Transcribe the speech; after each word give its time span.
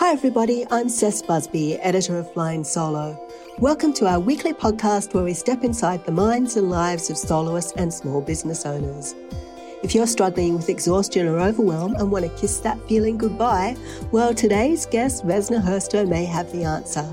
Hi, 0.00 0.12
everybody. 0.12 0.64
I'm 0.70 0.86
Cec 0.86 1.26
Busby, 1.26 1.74
editor 1.80 2.18
of 2.18 2.32
Flying 2.32 2.62
Solo. 2.62 3.20
Welcome 3.58 3.92
to 3.94 4.06
our 4.06 4.20
weekly 4.20 4.52
podcast 4.52 5.12
where 5.12 5.24
we 5.24 5.34
step 5.34 5.64
inside 5.64 6.06
the 6.06 6.12
minds 6.12 6.56
and 6.56 6.70
lives 6.70 7.10
of 7.10 7.18
soloists 7.18 7.72
and 7.72 7.92
small 7.92 8.20
business 8.20 8.64
owners. 8.64 9.16
If 9.82 9.96
you're 9.96 10.06
struggling 10.06 10.54
with 10.54 10.68
exhaustion 10.68 11.26
or 11.26 11.40
overwhelm 11.40 11.96
and 11.96 12.12
want 12.12 12.24
to 12.24 12.40
kiss 12.40 12.60
that 12.60 12.80
feeling 12.88 13.18
goodbye, 13.18 13.76
well, 14.12 14.32
today's 14.32 14.86
guest, 14.86 15.26
Vesna 15.26 15.60
Hrsto, 15.60 16.08
may 16.08 16.24
have 16.26 16.52
the 16.52 16.62
answer. 16.62 17.12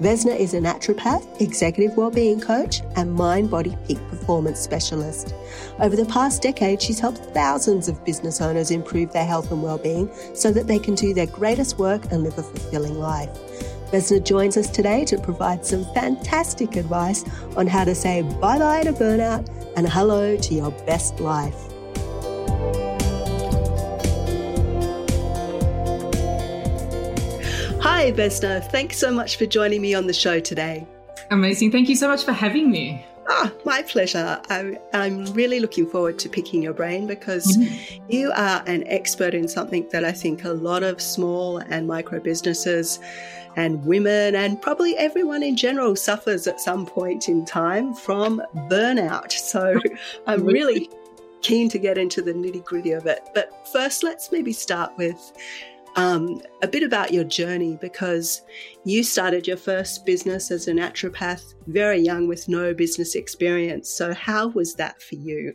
Vesna 0.00 0.38
is 0.38 0.52
a 0.52 0.58
naturopath, 0.58 1.40
executive 1.40 1.96
wellbeing 1.96 2.38
coach, 2.38 2.82
and 2.96 3.14
mind 3.14 3.50
body 3.50 3.78
peak 3.86 3.98
performance 4.10 4.60
specialist. 4.60 5.34
Over 5.80 5.96
the 5.96 6.04
past 6.04 6.42
decade, 6.42 6.82
she's 6.82 6.98
helped 6.98 7.18
thousands 7.32 7.88
of 7.88 8.04
business 8.04 8.42
owners 8.42 8.70
improve 8.70 9.12
their 9.12 9.24
health 9.24 9.50
and 9.50 9.62
well-being 9.62 10.10
so 10.34 10.52
that 10.52 10.66
they 10.66 10.78
can 10.78 10.96
do 10.96 11.14
their 11.14 11.26
greatest 11.26 11.78
work 11.78 12.12
and 12.12 12.22
live 12.24 12.36
a 12.36 12.42
fulfilling 12.42 12.98
life. 12.98 13.30
Vesna 13.90 14.22
joins 14.22 14.58
us 14.58 14.68
today 14.68 15.06
to 15.06 15.18
provide 15.18 15.64
some 15.64 15.86
fantastic 15.94 16.76
advice 16.76 17.24
on 17.56 17.66
how 17.66 17.84
to 17.84 17.94
say 17.94 18.20
bye-bye 18.20 18.82
to 18.82 18.92
burnout 18.92 19.48
and 19.76 19.88
hello 19.88 20.36
to 20.36 20.54
your 20.54 20.72
best 20.84 21.20
life. 21.20 21.65
Hi, 27.96 28.12
Vesna. 28.12 28.62
Thanks 28.62 28.98
so 28.98 29.10
much 29.10 29.38
for 29.38 29.46
joining 29.46 29.80
me 29.80 29.94
on 29.94 30.06
the 30.06 30.12
show 30.12 30.38
today. 30.38 30.86
Amazing. 31.30 31.72
Thank 31.72 31.88
you 31.88 31.96
so 31.96 32.08
much 32.08 32.24
for 32.24 32.32
having 32.32 32.70
me. 32.70 33.02
Ah, 33.26 33.50
my 33.64 33.80
pleasure. 33.80 34.38
I, 34.50 34.78
am 34.92 35.24
really 35.32 35.60
looking 35.60 35.86
forward 35.86 36.18
to 36.18 36.28
picking 36.28 36.62
your 36.62 36.74
brain 36.74 37.06
because 37.06 37.56
mm-hmm. 37.56 38.04
you 38.10 38.32
are 38.36 38.62
an 38.66 38.86
expert 38.86 39.32
in 39.32 39.48
something 39.48 39.88
that 39.92 40.04
I 40.04 40.12
think 40.12 40.44
a 40.44 40.50
lot 40.50 40.82
of 40.82 41.00
small 41.00 41.56
and 41.56 41.88
micro 41.88 42.20
businesses 42.20 43.00
and 43.56 43.82
women 43.86 44.34
and 44.34 44.60
probably 44.60 44.94
everyone 44.98 45.42
in 45.42 45.56
general 45.56 45.96
suffers 45.96 46.46
at 46.46 46.60
some 46.60 46.84
point 46.84 47.30
in 47.30 47.46
time 47.46 47.94
from 47.94 48.42
burnout. 48.68 49.32
So 49.32 49.80
I'm 50.26 50.44
really 50.44 50.90
keen 51.40 51.70
to 51.70 51.78
get 51.78 51.96
into 51.96 52.20
the 52.20 52.34
nitty 52.34 52.62
gritty 52.62 52.92
of 52.92 53.06
it. 53.06 53.26
But 53.32 53.66
first, 53.72 54.02
let's 54.02 54.30
maybe 54.30 54.52
start 54.52 54.92
with 54.98 55.32
um, 55.96 56.40
a 56.62 56.68
bit 56.68 56.82
about 56.82 57.12
your 57.12 57.24
journey 57.24 57.78
because 57.80 58.42
you 58.84 59.02
started 59.02 59.46
your 59.46 59.56
first 59.56 60.04
business 60.04 60.50
as 60.50 60.68
a 60.68 60.72
naturopath 60.72 61.54
very 61.66 62.00
young 62.00 62.28
with 62.28 62.48
no 62.48 62.74
business 62.74 63.14
experience. 63.14 63.90
So, 63.90 64.14
how 64.14 64.48
was 64.48 64.74
that 64.74 65.02
for 65.02 65.16
you? 65.16 65.54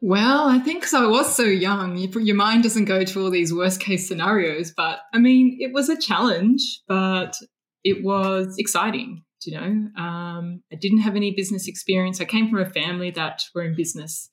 Well, 0.00 0.48
I 0.48 0.58
think 0.58 0.80
because 0.80 0.94
I 0.94 1.06
was 1.06 1.34
so 1.34 1.42
young, 1.42 1.98
your 1.98 2.36
mind 2.36 2.62
doesn't 2.62 2.84
go 2.84 3.04
to 3.04 3.22
all 3.22 3.30
these 3.30 3.52
worst 3.52 3.80
case 3.80 4.06
scenarios. 4.06 4.72
But 4.76 5.00
I 5.12 5.18
mean, 5.18 5.58
it 5.60 5.72
was 5.72 5.88
a 5.88 6.00
challenge, 6.00 6.82
but 6.86 7.36
it 7.84 8.04
was 8.04 8.56
exciting. 8.58 9.24
You 9.44 9.54
know, 9.54 10.02
um, 10.02 10.62
I 10.72 10.76
didn't 10.76 11.00
have 11.00 11.16
any 11.16 11.32
business 11.34 11.68
experience. 11.68 12.20
I 12.20 12.24
came 12.24 12.50
from 12.50 12.60
a 12.60 12.70
family 12.70 13.10
that 13.12 13.42
were 13.54 13.62
in 13.62 13.76
business 13.76 14.30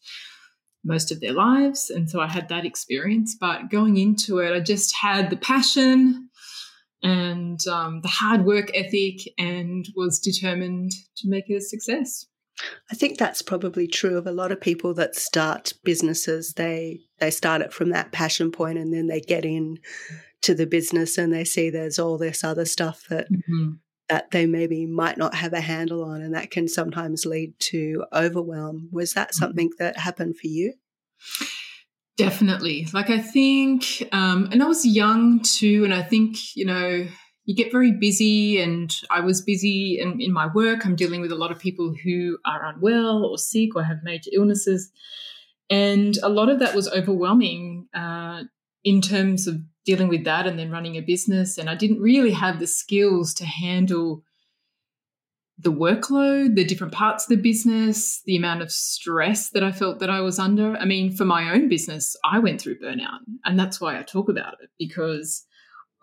most 0.85 1.11
of 1.11 1.19
their 1.19 1.33
lives. 1.33 1.89
And 1.89 2.09
so 2.09 2.21
I 2.21 2.27
had 2.27 2.47
that 2.49 2.65
experience. 2.65 3.35
But 3.39 3.69
going 3.69 3.97
into 3.97 4.39
it, 4.39 4.53
I 4.53 4.59
just 4.59 4.95
had 4.95 5.29
the 5.29 5.37
passion 5.37 6.29
and 7.03 7.59
um, 7.67 8.01
the 8.01 8.07
hard 8.07 8.45
work 8.45 8.71
ethic 8.73 9.21
and 9.37 9.85
was 9.95 10.19
determined 10.19 10.91
to 11.17 11.29
make 11.29 11.49
it 11.49 11.55
a 11.55 11.61
success. 11.61 12.25
I 12.89 12.95
think 12.95 13.17
that's 13.17 13.41
probably 13.41 13.85
true 13.85 14.17
of 14.17 14.27
a 14.27 14.31
lot 14.31 14.51
of 14.51 14.61
people 14.61 14.93
that 14.93 15.15
start 15.15 15.73
businesses. 15.83 16.53
They 16.53 17.01
they 17.19 17.29
start 17.29 17.61
it 17.61 17.73
from 17.73 17.89
that 17.89 18.13
passion 18.13 18.49
point 18.49 18.77
and 18.77 18.93
then 18.93 19.07
they 19.07 19.19
get 19.19 19.43
in 19.43 19.77
to 20.43 20.55
the 20.55 20.65
business 20.65 21.17
and 21.17 21.33
they 21.33 21.43
see 21.43 21.69
there's 21.69 21.99
all 21.99 22.17
this 22.17 22.45
other 22.45 22.63
stuff 22.63 23.07
that 23.09 23.29
mm-hmm 23.29 23.73
that 24.09 24.31
they 24.31 24.45
maybe 24.45 24.85
might 24.85 25.17
not 25.17 25.35
have 25.35 25.53
a 25.53 25.61
handle 25.61 26.03
on, 26.03 26.21
and 26.21 26.33
that 26.33 26.51
can 26.51 26.67
sometimes 26.67 27.25
lead 27.25 27.53
to 27.59 28.05
overwhelm. 28.13 28.89
Was 28.91 29.13
that 29.13 29.29
mm-hmm. 29.29 29.39
something 29.39 29.69
that 29.79 29.97
happened 29.99 30.37
for 30.37 30.47
you? 30.47 30.73
Definitely. 32.17 32.87
Like, 32.93 33.09
I 33.09 33.19
think, 33.19 34.07
um, 34.11 34.49
and 34.51 34.63
I 34.63 34.67
was 34.67 34.85
young 34.85 35.41
too, 35.41 35.83
and 35.83 35.93
I 35.93 36.01
think, 36.01 36.55
you 36.55 36.65
know, 36.65 37.07
you 37.45 37.55
get 37.55 37.71
very 37.71 37.91
busy, 37.91 38.61
and 38.61 38.95
I 39.09 39.19
was 39.21 39.41
busy 39.41 39.99
in, 39.99 40.21
in 40.21 40.31
my 40.31 40.47
work. 40.47 40.85
I'm 40.85 40.95
dealing 40.95 41.21
with 41.21 41.31
a 41.31 41.35
lot 41.35 41.51
of 41.51 41.59
people 41.59 41.93
who 42.03 42.37
are 42.45 42.65
unwell 42.65 43.25
or 43.25 43.37
sick 43.37 43.75
or 43.75 43.83
have 43.83 43.97
major 44.03 44.31
illnesses. 44.33 44.91
And 45.69 46.17
a 46.23 46.29
lot 46.29 46.49
of 46.49 46.59
that 46.59 46.75
was 46.75 46.87
overwhelming 46.87 47.87
uh, 47.93 48.43
in 48.83 49.01
terms 49.01 49.47
of 49.47 49.61
dealing 49.85 50.07
with 50.07 50.23
that 50.23 50.47
and 50.47 50.57
then 50.57 50.71
running 50.71 50.95
a 50.95 51.01
business. 51.01 51.57
And 51.57 51.69
I 51.69 51.75
didn't 51.75 52.01
really 52.01 52.31
have 52.31 52.59
the 52.59 52.67
skills 52.67 53.33
to 53.35 53.45
handle 53.45 54.23
the 55.57 55.71
workload, 55.71 56.55
the 56.55 56.65
different 56.65 56.91
parts 56.91 57.23
of 57.23 57.29
the 57.29 57.41
business, 57.41 58.21
the 58.25 58.35
amount 58.35 58.61
of 58.61 58.71
stress 58.71 59.51
that 59.51 59.63
I 59.63 59.71
felt 59.71 59.99
that 59.99 60.09
I 60.09 60.19
was 60.19 60.37
under. 60.37 60.75
I 60.75 60.85
mean, 60.85 61.15
for 61.15 61.23
my 61.23 61.53
own 61.53 61.69
business, 61.69 62.15
I 62.25 62.39
went 62.39 62.59
through 62.59 62.79
burnout. 62.79 63.19
And 63.45 63.57
that's 63.57 63.79
why 63.79 63.97
I 63.97 64.03
talk 64.03 64.27
about 64.27 64.55
it 64.61 64.69
because 64.77 65.45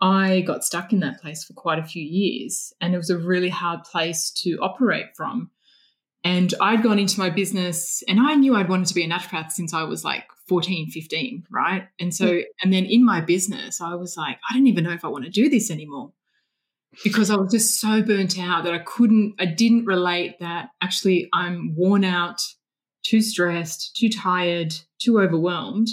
I 0.01 0.41
got 0.41 0.65
stuck 0.65 0.91
in 0.91 1.01
that 1.01 1.21
place 1.21 1.43
for 1.43 1.53
quite 1.53 1.77
a 1.77 1.85
few 1.85 2.03
years. 2.03 2.73
And 2.81 2.95
it 2.95 2.97
was 2.97 3.11
a 3.11 3.17
really 3.17 3.49
hard 3.49 3.83
place 3.83 4.31
to 4.43 4.57
operate 4.57 5.15
from. 5.15 5.51
And 6.23 6.53
I'd 6.59 6.83
gone 6.83 6.99
into 6.99 7.19
my 7.19 7.29
business 7.29 8.01
and 8.07 8.19
I 8.19 8.33
knew 8.35 8.55
I'd 8.55 8.69
wanted 8.69 8.87
to 8.87 8.95
be 8.95 9.03
a 9.03 9.09
naturopath 9.09 9.51
since 9.51 9.73
I 9.73 9.83
was 9.83 10.03
like 10.03 10.23
14, 10.47 10.89
15, 10.89 11.45
right? 11.49 11.87
And 11.99 12.13
so, 12.13 12.41
and 12.61 12.73
then 12.73 12.85
in 12.85 13.05
my 13.05 13.21
business, 13.21 13.79
I 13.79 13.95
was 13.95 14.17
like, 14.17 14.37
I 14.49 14.53
don't 14.53 14.67
even 14.67 14.83
know 14.83 14.91
if 14.91 15.05
I 15.05 15.07
want 15.07 15.25
to 15.25 15.31
do 15.31 15.49
this 15.49 15.71
anymore 15.71 16.11
because 17.03 17.29
I 17.29 17.35
was 17.35 17.51
just 17.51 17.79
so 17.79 18.01
burnt 18.01 18.37
out 18.37 18.65
that 18.65 18.73
I 18.73 18.79
couldn't, 18.79 19.35
I 19.39 19.45
didn't 19.45 19.85
relate 19.85 20.39
that 20.39 20.69
actually 20.81 21.29
I'm 21.33 21.73
worn 21.75 22.03
out, 22.03 22.41
too 23.03 23.21
stressed, 23.21 23.95
too 23.95 24.09
tired, 24.09 24.75
too 24.99 25.19
overwhelmed, 25.19 25.87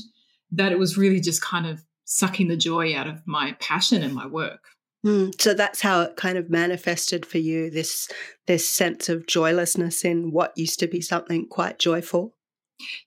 that 0.53 0.72
it 0.72 0.78
was 0.78 0.99
really 0.99 1.21
just 1.21 1.43
kind 1.43 1.66
of 1.66 1.83
sucking 2.05 2.49
the 2.49 2.56
joy 2.56 2.94
out 2.94 3.06
of 3.06 3.22
my 3.27 3.56
passion 3.60 4.03
and 4.03 4.15
my 4.15 4.27
work. 4.27 4.65
Mm, 5.06 5.41
so 5.41 5.55
that's 5.55 5.81
how 5.81 6.03
it 6.03 6.16
kind 6.16 6.37
of 6.37 6.50
manifested 6.50 7.25
for 7.25 7.39
you 7.39 7.71
this 7.71 8.06
this 8.47 8.69
sense 8.69 9.09
of 9.09 9.27
joylessness 9.27 10.05
in 10.05 10.31
what 10.31 10.56
used 10.59 10.78
to 10.81 10.87
be 10.87 11.00
something 11.00 11.47
quite 11.47 11.78
joyful. 11.78 12.34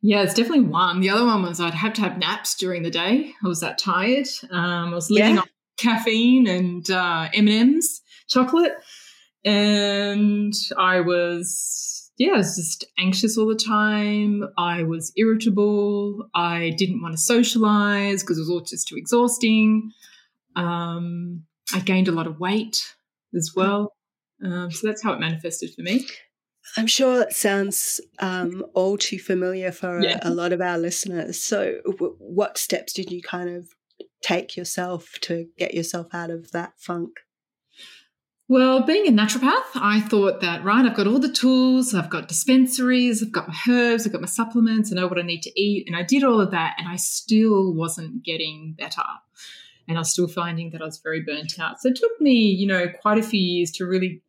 Yeah, 0.01 0.21
it's 0.23 0.33
definitely 0.33 0.65
one. 0.65 0.99
The 0.99 1.09
other 1.09 1.25
one 1.25 1.43
was 1.43 1.59
I'd 1.59 1.73
have 1.73 1.93
to 1.93 2.01
have 2.01 2.17
naps 2.17 2.55
during 2.55 2.83
the 2.83 2.89
day. 2.89 3.33
I 3.43 3.47
was 3.47 3.59
that 3.61 3.77
tired. 3.77 4.27
Um, 4.51 4.91
I 4.91 4.95
was 4.95 5.09
living 5.09 5.35
yeah. 5.35 5.41
on 5.41 5.47
caffeine 5.77 6.47
and 6.47 6.89
uh, 6.89 7.29
M 7.33 7.47
and 7.47 7.49
M's, 7.49 8.01
chocolate, 8.27 8.73
and 9.43 10.53
I 10.77 11.01
was 11.01 11.93
yeah, 12.17 12.33
I 12.33 12.37
was 12.37 12.55
just 12.55 12.85
anxious 12.99 13.37
all 13.37 13.47
the 13.47 13.55
time. 13.55 14.43
I 14.57 14.83
was 14.83 15.11
irritable. 15.17 16.29
I 16.35 16.73
didn't 16.77 17.01
want 17.01 17.13
to 17.13 17.21
socialize 17.21 18.21
because 18.21 18.37
it 18.37 18.41
was 18.41 18.49
all 18.49 18.61
just 18.61 18.87
too 18.87 18.95
exhausting. 18.97 19.91
Um, 20.55 21.43
I 21.73 21.79
gained 21.79 22.07
a 22.07 22.11
lot 22.11 22.27
of 22.27 22.39
weight 22.39 22.93
as 23.35 23.53
well. 23.55 23.93
Um, 24.43 24.71
so 24.71 24.87
that's 24.87 25.01
how 25.01 25.13
it 25.13 25.19
manifested 25.19 25.73
for 25.73 25.81
me. 25.81 26.05
I'm 26.77 26.87
sure 26.87 27.21
it 27.21 27.33
sounds 27.33 28.01
um, 28.19 28.65
all 28.73 28.97
too 28.97 29.19
familiar 29.19 29.71
for 29.71 30.01
yeah. 30.01 30.19
a, 30.21 30.29
a, 30.29 30.31
lot 30.31 30.53
of 30.53 30.61
our 30.61 30.77
listeners. 30.77 31.41
So, 31.41 31.79
w- 31.85 32.15
what 32.19 32.57
steps 32.57 32.93
did 32.93 33.11
you 33.11 33.21
kind 33.21 33.49
of 33.49 33.69
take 34.21 34.55
yourself 34.55 35.13
to 35.21 35.47
get 35.57 35.73
yourself 35.73 36.07
out 36.13 36.29
of 36.29 36.51
that 36.51 36.73
funk? 36.77 37.11
Well, 38.47 38.81
being 38.81 39.07
a 39.07 39.11
naturopath, 39.11 39.71
I 39.75 40.01
thought 40.01 40.41
that, 40.41 40.63
right, 40.63 40.85
I've 40.85 40.95
got 40.95 41.07
all 41.07 41.19
the 41.19 41.31
tools, 41.31 41.93
I've 41.93 42.09
got 42.09 42.27
dispensaries, 42.27 43.23
I've 43.23 43.31
got 43.31 43.47
my 43.47 43.55
herbs, 43.69 44.05
I've 44.05 44.11
got 44.11 44.21
my 44.21 44.27
supplements, 44.27 44.91
I 44.91 44.95
know 44.95 45.07
what 45.07 45.17
I 45.17 45.23
need 45.23 45.41
to 45.43 45.61
eat. 45.61 45.87
And 45.87 45.95
I 45.95 46.03
did 46.03 46.23
all 46.23 46.41
of 46.41 46.51
that, 46.51 46.75
and 46.77 46.87
I 46.87 46.97
still 46.97 47.73
wasn't 47.73 48.23
getting 48.23 48.75
better 48.77 49.01
and 49.87 49.97
I 49.97 50.01
was 50.01 50.11
still 50.11 50.27
finding 50.27 50.69
that 50.71 50.81
I 50.81 50.85
was 50.85 50.99
very 50.99 51.21
burnt 51.21 51.59
out. 51.59 51.81
So 51.81 51.89
it 51.89 51.95
took 51.95 52.19
me, 52.21 52.31
you 52.31 52.67
know, 52.67 52.87
quite 53.01 53.17
a 53.17 53.23
few 53.23 53.39
years 53.39 53.71
to 53.71 53.85
really 53.85 54.21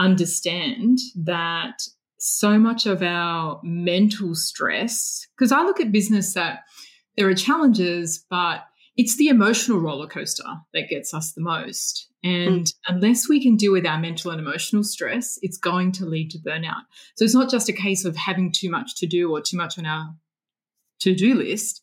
understand 0.00 0.98
that 1.14 1.82
so 2.18 2.58
much 2.58 2.86
of 2.86 3.02
our 3.02 3.60
mental 3.62 4.34
stress, 4.34 5.26
because 5.36 5.52
I 5.52 5.62
look 5.62 5.80
at 5.80 5.92
business 5.92 6.34
that 6.34 6.60
there 7.16 7.28
are 7.28 7.34
challenges, 7.34 8.24
but 8.28 8.64
it's 8.96 9.16
the 9.16 9.28
emotional 9.28 9.78
roller 9.78 10.06
coaster 10.06 10.44
that 10.74 10.88
gets 10.88 11.14
us 11.14 11.32
the 11.32 11.40
most. 11.40 12.08
And 12.22 12.66
mm. 12.66 12.72
unless 12.86 13.28
we 13.28 13.42
can 13.42 13.56
deal 13.56 13.72
with 13.72 13.86
our 13.86 13.98
mental 13.98 14.30
and 14.30 14.40
emotional 14.40 14.84
stress, 14.84 15.38
it's 15.42 15.56
going 15.56 15.92
to 15.92 16.04
lead 16.04 16.30
to 16.32 16.38
burnout. 16.38 16.82
So 17.16 17.24
it's 17.24 17.34
not 17.34 17.50
just 17.50 17.68
a 17.68 17.74
case 17.74 18.04
of 18.04 18.16
having 18.16 18.52
too 18.52 18.70
much 18.70 18.96
to 18.96 19.06
do 19.06 19.30
or 19.30 19.40
too 19.40 19.56
much 19.56 19.78
on 19.78 19.86
our 19.86 20.14
to 21.00 21.14
do 21.14 21.34
list. 21.34 21.82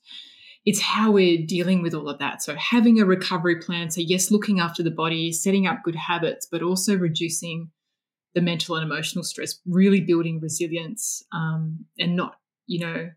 It's 0.66 0.82
how 0.82 1.12
we're 1.12 1.46
dealing 1.46 1.82
with 1.82 1.96
all 1.96 2.10
of 2.10 2.20
that. 2.20 2.44
So 2.44 2.56
having 2.56 3.00
a 3.00 3.06
recovery 3.06 3.60
plan. 3.60 3.90
So, 3.90 4.02
yes, 4.02 4.30
looking 4.30 4.60
after 4.60 4.84
the 4.84 4.92
body, 4.92 5.32
setting 5.32 5.66
up 5.66 5.82
good 5.84 5.96
habits, 5.96 6.48
but 6.52 6.62
also 6.62 6.96
reducing 6.96 7.72
the 8.38 8.42
mental 8.44 8.76
and 8.76 8.86
emotional 8.86 9.24
stress, 9.24 9.60
really 9.66 10.00
building 10.00 10.40
resilience 10.40 11.24
um, 11.34 11.86
and 11.98 12.16
not, 12.16 12.36
you 12.68 12.78
know, 12.78 13.10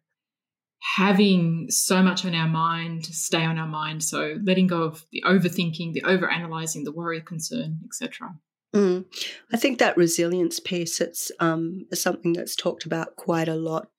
having 0.97 1.67
so 1.69 2.03
much 2.03 2.25
on 2.25 2.35
our 2.35 2.49
mind 2.49 3.05
stay 3.05 3.45
on 3.45 3.59
our 3.59 3.67
mind 3.67 4.03
so 4.03 4.39
letting 4.45 4.67
go 4.67 4.83
of 4.83 5.05
the 5.13 5.23
overthinking 5.27 5.93
the 5.93 6.01
overanalyzing, 6.01 6.85
the 6.85 6.91
worry 6.93 7.21
concern 7.21 7.79
etc 7.85 8.35
mm. 8.75 9.05
i 9.53 9.59
think 9.59 9.79
that 9.79 9.95
resilience 9.99 10.59
piece 10.59 10.99
it's 10.99 11.31
um, 11.39 11.85
something 11.93 12.33
that's 12.33 12.57
talked 12.57 12.87
about 12.87 13.15
quite 13.17 13.47
a 13.47 13.55
lot 13.55 13.91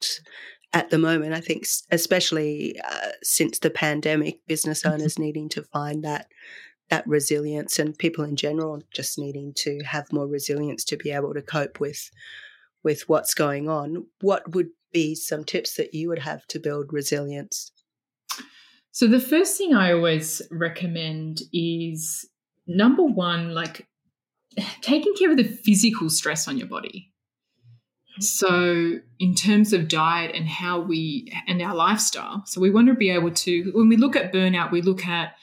at 0.74 0.90
the 0.90 0.98
moment 0.98 1.34
i 1.36 1.40
think 1.40 1.68
especially 1.92 2.76
uh, 2.84 3.10
since 3.22 3.60
the 3.60 3.70
pandemic 3.70 4.40
business 4.48 4.82
mm-hmm. 4.82 4.96
owners 4.96 5.20
needing 5.20 5.50
to 5.50 5.62
find 5.62 6.04
that 6.04 6.26
that 6.92 7.08
resilience 7.08 7.80
and 7.80 7.98
people 7.98 8.24
in 8.24 8.36
general 8.36 8.84
just 8.94 9.18
needing 9.18 9.54
to 9.56 9.80
have 9.84 10.14
more 10.14 10.28
resilience 10.28 10.84
to 10.86 10.98
be 10.98 11.10
able 11.10 11.34
to 11.34 11.42
cope 11.42 11.80
with 11.80 12.12
with 12.84 13.08
what's 13.10 13.34
going 13.34 13.68
on 13.68 14.06
what 14.22 14.54
would 14.54 14.70
be 14.92 15.16
some 15.16 15.44
tips 15.44 15.76
that 15.76 15.94
you 15.94 16.10
would 16.10 16.20
have 16.20 16.46
to 16.48 16.60
build 16.60 16.92
resilience? 16.92 17.72
So, 18.92 19.08
the 19.08 19.20
first 19.20 19.58
thing 19.58 19.74
I 19.74 19.94
always 19.94 20.42
recommend 20.52 21.42
is 21.54 22.28
number 22.68 23.04
one, 23.04 23.54
like 23.54 23.88
taking 24.82 25.14
care 25.16 25.32
of 25.32 25.38
the 25.38 25.44
physical 25.44 26.10
stress 26.10 26.48
on 26.48 26.58
your 26.58 26.68
body. 26.68 27.12
So, 28.20 29.00
in 29.20 29.36
terms 29.36 29.72
of 29.72 29.88
diet 29.88 30.36
and 30.36 30.48
how 30.48 30.82
we 30.82 31.32
and 31.48 31.62
our 31.62 31.74
lifestyle, 31.74 32.44
so 32.46 32.60
we 32.60 32.70
want 32.70 32.88
to 32.88 32.94
be 32.94 33.10
able 33.10 33.32
to, 33.32 33.72
when 33.74 33.88
we 33.88 33.96
look 33.96 34.16
at 34.16 34.34
burnout, 34.34 34.72
we 34.72 34.82
look 34.82 35.06
at, 35.08 35.36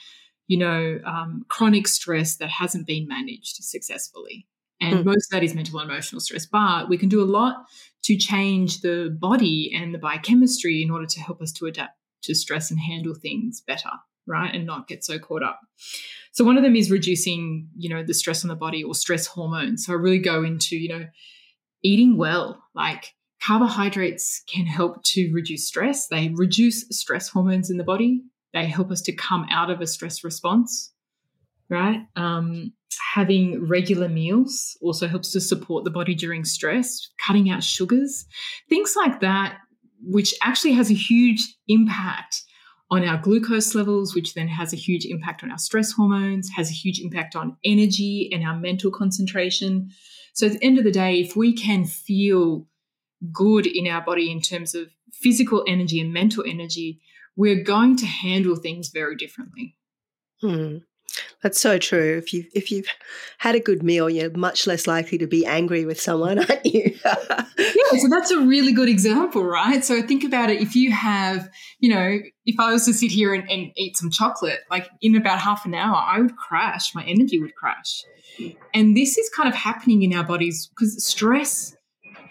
you 0.49 0.59
know, 0.59 0.99
um, 1.07 1.45
chronic 1.49 1.87
stress 1.87 2.37
that 2.37 2.51
hasn't 2.51 2.87
been 2.87 3.07
managed 3.07 3.63
successfully. 3.63 4.47
And 4.81 5.01
mm. 5.01 5.05
most 5.05 5.27
of 5.27 5.31
that 5.33 5.45
is 5.45 5.55
mental 5.55 5.79
and 5.79 5.91
emotional 5.91 6.21
stress. 6.21 6.47
But 6.47 6.89
we 6.89 6.99
can 6.99 7.09
do 7.09 7.23
a 7.23 7.27
lot 7.27 7.67
to 8.05 8.17
change 8.17 8.81
the 8.81 9.17
body 9.21 9.73
and 9.75 9.95
the 9.95 9.99
biochemistry 9.99 10.83
in 10.83 10.91
order 10.91 11.07
to 11.07 11.21
help 11.21 11.43
us 11.43 11.53
to 11.53 11.67
adapt 11.67 11.93
to 12.23 12.35
stress 12.35 12.71
and 12.71 12.81
handle 12.81 13.15
things 13.15 13.63
better, 13.67 13.91
right? 14.27 14.55
And 14.55 14.67
not 14.67 14.89
get 14.89 15.05
so 15.05 15.19
caught 15.19 15.43
up. 15.43 15.61
So 16.33 16.45
one 16.45 16.57
of 16.57 16.63
them 16.63 16.77
is 16.77 16.91
reducing, 16.91 17.69
you 17.77 17.89
know, 17.89 18.03
the 18.03 18.15
stress 18.15 18.45
on 18.45 18.49
the 18.49 18.57
body 18.57 18.83
or 18.83 18.95
stress 18.95 19.27
hormones. 19.27 19.85
So 19.85 19.93
I 19.93 19.97
really 19.97 20.19
go 20.19 20.43
into, 20.45 20.77
you 20.77 20.89
know, 20.89 21.07
eating 21.83 22.17
well, 22.17 22.63
like 22.75 23.15
carbohydrates 23.43 24.43
can 24.49 24.67
help 24.67 25.03
to 25.05 25.31
reduce 25.33 25.67
stress. 25.67 26.09
They 26.09 26.31
reduce 26.35 26.87
stress 26.91 27.29
hormones 27.29 27.71
in 27.71 27.77
the 27.77 27.85
body. 27.85 28.23
They 28.53 28.67
help 28.67 28.91
us 28.91 29.03
to 29.03 29.13
come 29.13 29.47
out 29.51 29.71
of 29.71 29.81
a 29.81 29.87
stress 29.87 30.25
response, 30.25 30.93
right? 31.69 32.01
Um, 32.17 32.73
having 33.15 33.67
regular 33.67 34.09
meals 34.09 34.77
also 34.81 35.07
helps 35.07 35.33
to 35.33 35.41
support 35.41 35.85
the 35.85 35.91
body 35.91 36.15
during 36.15 36.45
stress, 36.45 37.09
cutting 37.25 37.51
out 37.51 37.63
sugars, 37.63 38.27
things 38.69 38.95
like 38.97 39.21
that, 39.21 39.59
which 40.03 40.35
actually 40.43 40.73
has 40.73 40.91
a 40.91 40.95
huge 40.95 41.57
impact 41.69 42.43
on 42.91 43.05
our 43.05 43.19
glucose 43.19 43.75
levels, 43.75 44.15
which 44.15 44.35
then 44.35 44.49
has 44.49 44.73
a 44.73 44.77
huge 44.77 45.05
impact 45.05 45.43
on 45.43 45.51
our 45.51 45.59
stress 45.59 45.93
hormones, 45.93 46.49
has 46.57 46.71
a 46.71 46.75
huge 46.75 47.01
impact 47.01 47.37
on 47.37 47.57
energy 47.65 48.31
and 48.33 48.43
our 48.45 48.57
mental 48.57 48.91
concentration. 48.91 49.91
So 50.33 50.47
at 50.47 50.53
the 50.53 50.65
end 50.65 50.79
of 50.79 50.85
the 50.85 50.91
day, 50.91 51.21
if 51.21 51.37
we 51.37 51.53
can 51.53 51.85
feel 51.85 52.67
good 53.33 53.67
in 53.67 53.87
our 53.87 54.01
body 54.01 54.31
in 54.31 54.41
terms 54.41 54.75
of 54.75 54.89
physical 55.13 55.65
energy 55.67 56.01
and 56.01 56.13
mental 56.13 56.45
energy, 56.47 57.01
we're 57.39 57.63
going 57.63 57.97
to 57.97 58.05
handle 58.05 58.57
things 58.57 58.89
very 58.89 59.17
differently. 59.17 59.77
Hmm. 60.43 60.79
That's 61.43 61.61
so 61.61 61.79
true. 61.79 62.19
If 62.19 62.35
you 62.35 62.45
if 62.53 62.71
you've 62.71 62.89
had 63.39 63.55
a 63.55 63.61
good 63.61 63.83
meal, 63.83 64.11
you're 64.11 64.37
much 64.37 64.67
less 64.67 64.87
likely 64.87 65.19
to 65.19 65.27
be 65.27 65.47
angry 65.47 65.87
with 65.87 66.01
someone, 66.01 66.39
aren't 66.51 66.67
you? 66.67 66.95
yeah, 67.05 67.99
so 67.99 68.09
that's 68.11 68.31
a 68.31 68.41
really 68.41 68.73
good 68.73 68.89
example, 68.89 69.45
right? 69.45 69.85
So 69.85 70.03
think 70.03 70.25
about 70.25 70.51
it. 70.51 70.61
If 70.61 70.75
you 70.75 70.93
have, 70.93 71.49
you 71.79 71.95
know, 71.95 72.19
if 72.45 72.59
I 72.59 72.73
was 72.73 72.85
to 72.87 72.93
sit 72.93 73.13
here 73.13 73.33
and, 73.33 73.49
and 73.49 73.71
eat 73.77 73.97
some 73.97 74.11
chocolate, 74.11 74.61
like 74.71 74.91
in 75.01 75.17
about 75.17 75.39
half 75.39 75.65
an 75.65 75.75
hour, 75.75 75.97
I 75.97 76.21
would 76.21 76.37
crash. 76.37 76.95
My 76.95 77.05
energy 77.05 77.41
would 77.41 77.55
crash. 77.55 78.03
And 78.75 78.97
this 78.97 79.17
is 79.17 79.31
kind 79.31 79.49
of 79.49 79.55
happening 79.55 80.03
in 80.03 80.13
our 80.13 80.25
bodies 80.25 80.69
because 80.69 81.03
stress 81.05 81.75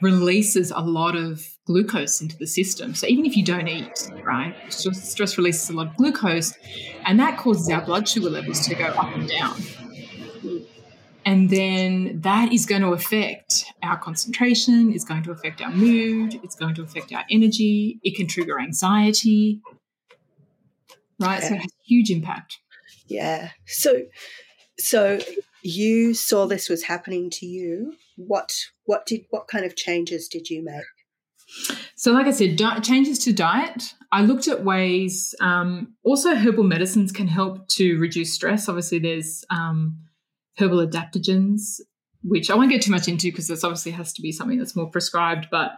releases 0.01 0.69
a 0.69 0.79
lot 0.79 1.15
of 1.15 1.56
glucose 1.67 2.21
into 2.21 2.37
the 2.37 2.47
system. 2.47 2.95
So 2.95 3.05
even 3.05 3.25
if 3.25 3.37
you 3.37 3.43
don't 3.43 3.67
eat, 3.67 4.09
right, 4.23 4.55
stress 4.69 5.37
releases 5.37 5.69
a 5.69 5.73
lot 5.73 5.87
of 5.87 5.97
glucose, 5.97 6.53
and 7.05 7.19
that 7.19 7.37
causes 7.37 7.69
our 7.69 7.81
blood 7.85 8.07
sugar 8.07 8.29
levels 8.29 8.65
to 8.67 8.73
go 8.73 8.85
up 8.85 9.15
and 9.15 9.29
down. 9.29 9.61
And 11.25 11.49
then 11.49 12.21
that 12.21 12.53
is 12.53 12.65
going 12.65 12.83
to 12.83 12.93
affect 12.93 13.65
our 13.83 13.97
concentration, 13.97 14.93
it's 14.93 15.03
going 15.03 15.23
to 15.23 15.31
affect 15.31 15.61
our 15.61 15.71
mood, 15.71 16.39
it's 16.41 16.55
going 16.55 16.73
to 16.75 16.81
affect 16.81 17.11
our 17.11 17.25
energy, 17.29 17.99
it 18.01 18.15
can 18.15 18.27
trigger 18.27 18.59
anxiety, 18.59 19.61
right? 21.19 21.41
Yeah. 21.41 21.49
So 21.49 21.53
it 21.55 21.61
has 21.61 21.71
huge 21.85 22.09
impact. 22.09 22.59
Yeah. 23.07 23.49
So, 23.65 24.03
so 24.79 25.19
you 25.63 26.13
saw 26.13 26.45
this 26.45 26.69
was 26.69 26.83
happening 26.83 27.29
to 27.31 27.45
you. 27.45 27.95
What 28.15 28.53
what 28.85 29.05
did 29.05 29.25
what 29.29 29.47
kind 29.47 29.65
of 29.65 29.75
changes 29.75 30.29
did 30.29 30.49
you 30.49 30.63
make? 30.63 30.85
So, 31.95 32.11
like 32.11 32.27
I 32.27 32.31
said, 32.31 32.55
di- 32.55 32.79
changes 32.79 33.19
to 33.19 33.33
diet. 33.33 33.93
I 34.11 34.21
looked 34.21 34.47
at 34.47 34.63
ways. 34.63 35.35
Um, 35.41 35.95
also, 36.03 36.35
herbal 36.35 36.63
medicines 36.63 37.11
can 37.11 37.27
help 37.27 37.67
to 37.69 37.97
reduce 37.97 38.33
stress. 38.33 38.69
Obviously, 38.69 38.99
there's 38.99 39.43
um, 39.49 39.97
herbal 40.57 40.85
adaptogens, 40.85 41.79
which 42.23 42.49
I 42.49 42.55
won't 42.55 42.69
get 42.69 42.81
too 42.81 42.91
much 42.91 43.07
into 43.07 43.27
because 43.27 43.47
this 43.47 43.63
obviously 43.63 43.93
has 43.93 44.13
to 44.13 44.21
be 44.21 44.31
something 44.31 44.57
that's 44.57 44.75
more 44.75 44.89
prescribed. 44.89 45.47
But 45.51 45.71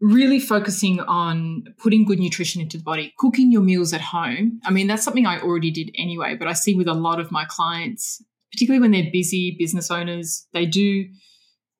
really 0.00 0.38
focusing 0.38 1.00
on 1.00 1.64
putting 1.78 2.04
good 2.04 2.20
nutrition 2.20 2.60
into 2.60 2.78
the 2.78 2.84
body, 2.84 3.12
cooking 3.18 3.50
your 3.50 3.62
meals 3.62 3.92
at 3.92 4.00
home. 4.00 4.60
I 4.64 4.70
mean, 4.70 4.86
that's 4.86 5.02
something 5.02 5.26
I 5.26 5.40
already 5.40 5.70
did 5.70 5.90
anyway, 5.96 6.36
but 6.36 6.46
I 6.46 6.52
see 6.52 6.74
with 6.74 6.86
a 6.86 6.94
lot 6.94 7.18
of 7.18 7.32
my 7.32 7.44
clients, 7.48 8.22
particularly 8.52 8.80
when 8.80 8.92
they're 8.92 9.10
busy 9.12 9.56
business 9.58 9.90
owners, 9.90 10.46
they 10.52 10.66
do 10.66 11.06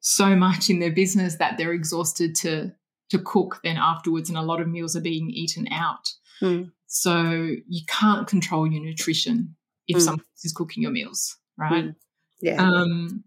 so 0.00 0.34
much 0.34 0.68
in 0.68 0.80
their 0.80 0.92
business 0.92 1.36
that 1.36 1.58
they're 1.58 1.72
exhausted 1.72 2.34
to 2.36 2.72
to 3.10 3.18
cook 3.18 3.60
then 3.62 3.76
afterwards, 3.76 4.28
and 4.28 4.38
a 4.38 4.42
lot 4.42 4.60
of 4.60 4.68
meals 4.68 4.96
are 4.96 5.00
being 5.00 5.30
eaten 5.30 5.66
out. 5.70 6.12
Mm. 6.42 6.72
So 6.86 7.50
you 7.66 7.80
can't 7.86 8.26
control 8.26 8.66
your 8.66 8.82
nutrition 8.82 9.56
if 9.86 9.98
mm. 9.98 10.00
someone 10.00 10.24
is 10.44 10.52
cooking 10.52 10.82
your 10.82 10.92
meals, 10.92 11.36
right? 11.56 11.86
Mm. 11.86 11.94
Yeah. 12.40 12.62
Um, 12.62 13.24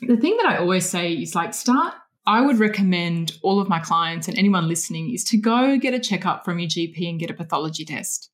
the 0.00 0.16
thing 0.16 0.36
that 0.36 0.46
I 0.46 0.58
always 0.58 0.88
say 0.88 1.12
is 1.12 1.34
like 1.34 1.54
start. 1.54 1.94
I 2.26 2.40
would 2.40 2.58
recommend 2.58 3.38
all 3.42 3.60
of 3.60 3.68
my 3.68 3.80
clients 3.80 4.28
and 4.28 4.38
anyone 4.38 4.66
listening 4.66 5.12
is 5.12 5.24
to 5.24 5.36
go 5.36 5.76
get 5.76 5.92
a 5.92 5.98
checkup 5.98 6.44
from 6.44 6.58
your 6.58 6.68
GP 6.68 7.08
and 7.08 7.20
get 7.20 7.30
a 7.30 7.34
pathology 7.34 7.84
test 7.84 8.30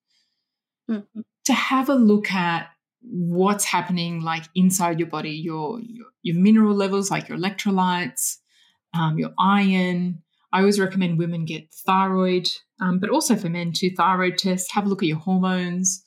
mm-hmm. 0.88 1.20
to 1.46 1.52
have 1.52 1.88
a 1.88 1.94
look 1.94 2.30
at 2.30 2.68
what's 3.02 3.64
happening 3.64 4.20
like 4.20 4.44
inside 4.54 5.00
your 5.00 5.08
body, 5.08 5.30
your 5.30 5.80
your, 5.80 6.06
your 6.22 6.36
mineral 6.36 6.74
levels, 6.74 7.10
like 7.10 7.28
your 7.28 7.38
electrolytes, 7.38 8.36
um, 8.94 9.18
your 9.18 9.30
iron, 9.38 10.22
I 10.52 10.60
always 10.60 10.80
recommend 10.80 11.18
women 11.18 11.44
get 11.44 11.72
thyroid, 11.72 12.48
um, 12.80 12.98
but 12.98 13.10
also 13.10 13.36
for 13.36 13.48
men 13.48 13.72
too, 13.72 13.90
thyroid 13.96 14.38
tests. 14.38 14.72
Have 14.72 14.86
a 14.86 14.88
look 14.88 15.02
at 15.02 15.08
your 15.08 15.18
hormones. 15.18 16.04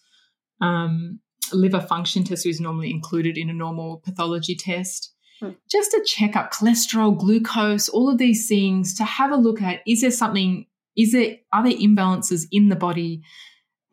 Um, 0.62 1.20
liver 1.52 1.82
function 1.82 2.24
test 2.24 2.46
is 2.46 2.60
normally 2.60 2.90
included 2.90 3.38
in 3.38 3.50
a 3.50 3.54
normal 3.54 4.02
pathology 4.04 4.56
test. 4.56 5.14
Hmm. 5.40 5.52
Just 5.70 5.92
to 5.92 6.04
check 6.06 6.36
up 6.36 6.54
cholesterol, 6.54 7.18
glucose, 7.18 7.90
all 7.90 8.10
of 8.10 8.18
these 8.18 8.48
things 8.48 8.94
to 8.96 9.04
have 9.04 9.32
a 9.32 9.36
look 9.36 9.62
at 9.62 9.82
is 9.88 10.02
there 10.02 10.12
something, 10.12 10.66
is 10.98 11.12
there, 11.12 11.38
are 11.52 11.64
there 11.64 11.78
imbalances 11.78 12.48
in 12.52 12.70
the 12.70 12.76
body 12.76 13.22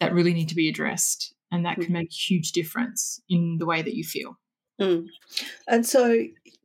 that 0.01 0.13
really 0.13 0.33
need 0.33 0.49
to 0.49 0.55
be 0.55 0.69
addressed? 0.69 1.35
And 1.53 1.65
that 1.65 1.77
hmm. 1.77 1.83
can 1.83 1.93
make 1.93 2.11
a 2.11 2.15
huge 2.15 2.53
difference 2.53 3.21
in 3.29 3.59
the 3.59 3.67
way 3.67 3.83
that 3.83 3.95
you 3.95 4.05
feel. 4.05 4.39
Mm. 4.81 5.09
And 5.69 5.87
so 5.87 6.17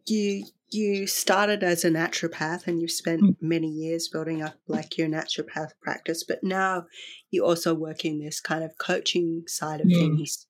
you 0.08 0.46
you 0.70 1.08
started 1.08 1.64
as 1.64 1.86
a 1.86 1.90
naturopath 1.90 2.68
and 2.68 2.82
you've 2.82 2.92
spent 2.92 3.22
mm. 3.22 3.36
many 3.42 3.68
years 3.68 4.08
building 4.08 4.42
up 4.42 4.56
like 4.68 4.98
your 4.98 5.08
naturopath 5.08 5.72
practice, 5.82 6.24
but 6.24 6.44
now 6.44 6.86
you 7.32 7.46
also 7.46 7.74
work 7.74 8.04
in 8.04 8.20
this 8.20 8.40
kind 8.40 8.64
of 8.64 8.78
coaching 8.78 9.44
side 9.48 9.82
of 9.82 9.88
mm. 9.88 9.96
things. 9.96 10.48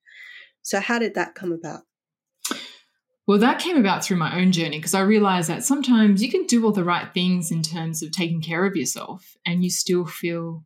So 0.61 0.79
how 0.79 0.99
did 0.99 1.15
that 1.15 1.35
come 1.35 1.51
about? 1.51 1.81
Well, 3.27 3.39
that 3.39 3.59
came 3.59 3.77
about 3.77 4.03
through 4.03 4.17
my 4.17 4.39
own 4.39 4.51
journey 4.51 4.77
because 4.77 4.93
I 4.93 5.01
realized 5.01 5.49
that 5.49 5.63
sometimes 5.63 6.21
you 6.21 6.29
can 6.29 6.45
do 6.45 6.63
all 6.63 6.71
the 6.71 6.83
right 6.83 7.11
things 7.13 7.51
in 7.51 7.63
terms 7.63 8.03
of 8.03 8.11
taking 8.11 8.41
care 8.41 8.65
of 8.65 8.75
yourself 8.75 9.35
and 9.45 9.63
you 9.63 9.69
still 9.69 10.05
feel 10.05 10.63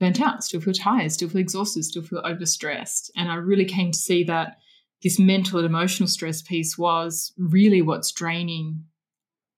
burnt 0.00 0.20
out, 0.20 0.42
still 0.42 0.62
feel 0.62 0.72
tired, 0.72 1.12
still 1.12 1.28
feel 1.28 1.42
exhausted, 1.42 1.84
still 1.84 2.02
feel 2.02 2.22
overstressed. 2.22 3.10
And 3.16 3.30
I 3.30 3.34
really 3.34 3.66
came 3.66 3.92
to 3.92 3.98
see 3.98 4.24
that 4.24 4.56
this 5.04 5.18
mental 5.18 5.58
and 5.58 5.66
emotional 5.66 6.08
stress 6.08 6.42
piece 6.42 6.78
was 6.78 7.32
really 7.38 7.82
what's 7.82 8.10
draining 8.10 8.84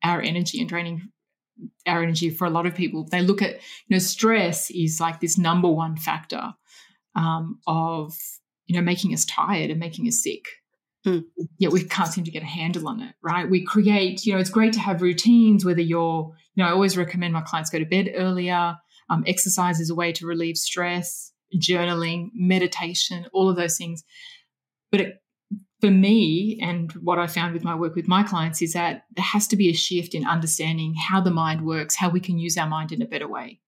our 0.03 0.21
energy 0.21 0.61
and 0.61 0.69
draining 0.69 1.09
our 1.87 2.03
energy 2.03 2.29
for 2.29 2.47
a 2.47 2.51
lot 2.51 2.67
of 2.67 2.75
people. 2.75 3.07
They 3.11 3.23
look 3.23 3.41
at, 3.41 3.55
you 3.55 3.95
know, 3.95 3.99
stress 3.99 4.71
is 4.71 5.01
like 5.01 5.21
this 5.21 5.39
number 5.39 5.69
one 5.69 5.97
factor 5.97 6.53
um, 7.15 7.61
of, 7.67 8.15
you 8.67 8.77
know, 8.77 8.83
making 8.83 9.15
us 9.15 9.25
tired 9.25 9.71
and 9.71 9.81
making 9.81 10.07
us 10.09 10.23
sick. 10.23 10.45
Mm. 11.07 11.25
Yet 11.59 11.71
we 11.71 11.85
can't 11.85 12.13
seem 12.13 12.25
to 12.25 12.31
get 12.33 12.43
a 12.43 12.47
handle 12.47 12.89
on 12.89 13.01
it, 13.01 13.15
right? 13.23 13.49
We 13.49 13.65
create, 13.65 14.27
you 14.27 14.35
know, 14.35 14.41
it's 14.41 14.51
great 14.51 14.73
to 14.73 14.81
have 14.81 15.01
routines, 15.01 15.65
whether 15.65 15.81
you're, 15.81 16.35
you 16.55 16.65
know, 16.65 16.69
I 16.69 16.73
always 16.73 16.97
recommend 16.97 17.33
my 17.33 17.43
clients 17.43 17.71
go 17.71 17.79
to 17.79 17.87
bed 17.87 18.11
earlier. 18.17 18.77
Um, 19.09 19.23
exercise 19.29 19.79
is 19.79 19.91
a 19.91 19.95
way 19.95 20.11
to 20.13 20.27
relieve 20.27 20.57
stress, 20.57 21.33
journaling, 21.57 22.31
meditation, 22.35 23.27
all 23.33 23.49
of 23.49 23.57
those 23.57 23.77
things. 23.77 24.03
But 24.91 25.01
it, 25.01 25.15
for 25.81 25.91
me, 25.91 26.59
and 26.63 26.91
what 26.93 27.19
I 27.19 27.27
found 27.27 27.53
with 27.53 27.65
my 27.65 27.75
work 27.75 27.95
with 27.95 28.09
my 28.09 28.23
clients 28.23 28.63
is 28.63 28.73
that 28.73 29.05
there 29.15 29.25
has 29.25 29.47
to 29.49 29.57
be 29.57 29.69
a 29.69 29.75
shift 29.75 30.15
in 30.15 30.27
understanding 30.27 30.95
how 30.95 31.21
the 31.21 31.31
mind 31.31 31.67
works, 31.67 31.97
how 31.97 32.09
we 32.09 32.21
can 32.21 32.39
use 32.39 32.57
our 32.57 32.67
mind 32.67 32.93
in 32.93 33.03
a 33.03 33.07
better 33.07 33.29
way. 33.29 33.61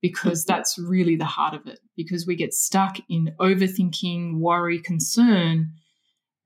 Because 0.00 0.44
mm-hmm. 0.44 0.56
that's 0.56 0.78
really 0.78 1.16
the 1.16 1.24
heart 1.24 1.54
of 1.54 1.66
it. 1.66 1.80
Because 1.96 2.26
we 2.26 2.36
get 2.36 2.54
stuck 2.54 2.96
in 3.08 3.34
overthinking, 3.40 4.38
worry, 4.38 4.78
concern 4.78 5.72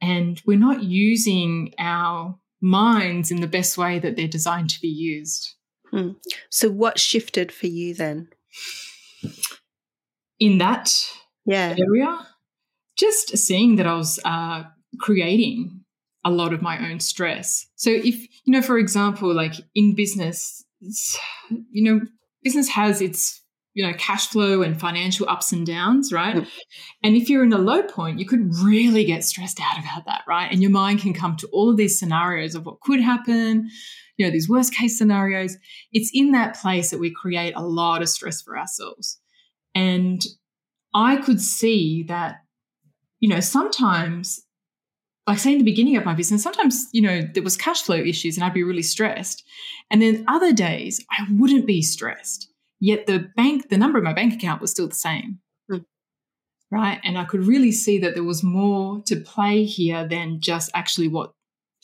and 0.02 0.42
we're 0.44 0.58
not 0.58 0.82
using 0.82 1.72
our 1.78 2.36
minds 2.60 3.30
in 3.30 3.40
the 3.40 3.46
best 3.46 3.78
way 3.78 4.00
that 4.00 4.16
they're 4.16 4.26
designed 4.26 4.68
to 4.70 4.80
be 4.80 4.88
used. 4.88 5.54
Hmm. 5.90 6.10
So, 6.50 6.68
what 6.70 6.98
shifted 6.98 7.52
for 7.52 7.68
you 7.68 7.94
then? 7.94 8.28
In 10.40 10.58
that 10.58 10.92
yeah. 11.46 11.76
area, 11.78 12.26
just 12.96 13.36
seeing 13.36 13.76
that 13.76 13.86
I 13.86 13.94
was 13.94 14.18
uh, 14.24 14.64
creating 15.00 15.80
a 16.24 16.30
lot 16.30 16.52
of 16.52 16.62
my 16.62 16.90
own 16.90 17.00
stress. 17.00 17.66
So, 17.76 17.90
if, 17.90 18.16
you 18.44 18.52
know, 18.52 18.62
for 18.62 18.78
example, 18.78 19.34
like 19.34 19.54
in 19.74 19.94
business, 19.94 20.64
you 21.70 21.82
know, 21.82 22.00
business 22.42 22.68
has 22.68 23.00
its 23.00 23.42
you 23.74 23.86
know 23.86 23.94
cash 23.96 24.26
flow 24.28 24.62
and 24.62 24.78
financial 24.78 25.28
ups 25.28 25.52
and 25.52 25.66
downs 25.66 26.12
right 26.12 26.36
mm. 26.36 26.46
and 27.02 27.16
if 27.16 27.28
you're 27.28 27.44
in 27.44 27.52
a 27.52 27.58
low 27.58 27.82
point 27.82 28.18
you 28.18 28.26
could 28.26 28.54
really 28.56 29.04
get 29.04 29.24
stressed 29.24 29.60
out 29.60 29.78
about 29.78 30.04
that 30.04 30.22
right 30.28 30.50
and 30.52 30.62
your 30.62 30.70
mind 30.70 31.00
can 31.00 31.14
come 31.14 31.36
to 31.36 31.48
all 31.52 31.70
of 31.70 31.76
these 31.76 31.98
scenarios 31.98 32.54
of 32.54 32.66
what 32.66 32.80
could 32.80 33.00
happen 33.00 33.68
you 34.16 34.26
know 34.26 34.30
these 34.30 34.48
worst 34.48 34.74
case 34.74 34.98
scenarios 34.98 35.56
it's 35.92 36.10
in 36.12 36.32
that 36.32 36.56
place 36.56 36.90
that 36.90 37.00
we 37.00 37.10
create 37.10 37.54
a 37.56 37.62
lot 37.62 38.02
of 38.02 38.08
stress 38.08 38.42
for 38.42 38.58
ourselves 38.58 39.18
and 39.74 40.22
i 40.94 41.16
could 41.16 41.40
see 41.40 42.02
that 42.02 42.41
you 43.22 43.28
know 43.28 43.40
sometimes 43.40 44.42
like 45.26 45.38
say 45.38 45.52
in 45.52 45.58
the 45.58 45.64
beginning 45.64 45.96
of 45.96 46.04
my 46.04 46.12
business 46.12 46.42
sometimes 46.42 46.88
you 46.92 47.00
know 47.00 47.22
there 47.32 47.42
was 47.42 47.56
cash 47.56 47.80
flow 47.82 47.96
issues 47.96 48.36
and 48.36 48.44
i'd 48.44 48.52
be 48.52 48.62
really 48.62 48.82
stressed 48.82 49.42
and 49.90 50.02
then 50.02 50.24
other 50.28 50.52
days 50.52 51.02
i 51.10 51.26
wouldn't 51.30 51.66
be 51.66 51.80
stressed 51.80 52.52
Yet 52.82 53.06
the 53.06 53.30
bank, 53.36 53.68
the 53.68 53.78
number 53.78 53.96
of 53.96 54.02
my 54.02 54.12
bank 54.12 54.34
account 54.34 54.60
was 54.60 54.72
still 54.72 54.88
the 54.88 54.94
same. 54.96 55.38
Mm. 55.70 55.84
Right. 56.72 56.98
And 57.04 57.16
I 57.16 57.24
could 57.24 57.46
really 57.46 57.70
see 57.70 58.00
that 58.00 58.14
there 58.14 58.24
was 58.24 58.42
more 58.42 59.00
to 59.06 59.20
play 59.20 59.62
here 59.62 60.04
than 60.06 60.40
just 60.40 60.68
actually 60.74 61.06
what 61.06 61.32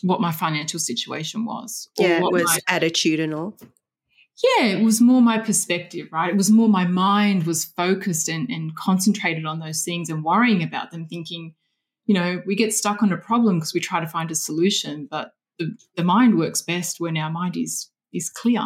what 0.02 0.20
my 0.20 0.32
financial 0.32 0.80
situation 0.80 1.44
was. 1.44 1.88
Yeah, 1.96 2.18
it 2.18 2.32
was 2.32 2.42
my, 2.46 2.58
attitudinal. 2.68 3.60
Yeah, 4.42 4.66
it 4.66 4.84
was 4.84 5.00
more 5.00 5.20
my 5.20 5.38
perspective, 5.38 6.08
right? 6.12 6.30
It 6.30 6.36
was 6.36 6.50
more 6.50 6.68
my 6.68 6.86
mind 6.86 7.44
was 7.44 7.64
focused 7.64 8.28
and, 8.28 8.48
and 8.48 8.74
concentrated 8.76 9.44
on 9.46 9.58
those 9.58 9.82
things 9.82 10.08
and 10.08 10.24
worrying 10.24 10.62
about 10.62 10.90
them, 10.90 11.06
thinking, 11.06 11.54
you 12.06 12.14
know, 12.14 12.40
we 12.46 12.54
get 12.54 12.72
stuck 12.72 13.02
on 13.02 13.12
a 13.12 13.16
problem 13.16 13.58
because 13.58 13.74
we 13.74 13.80
try 13.80 14.00
to 14.00 14.06
find 14.06 14.30
a 14.30 14.36
solution, 14.36 15.08
but 15.10 15.32
the, 15.58 15.76
the 15.96 16.04
mind 16.04 16.38
works 16.38 16.62
best 16.62 17.00
when 17.00 17.16
our 17.16 17.30
mind 17.30 17.56
is 17.56 17.90
is 18.12 18.30
clear 18.30 18.62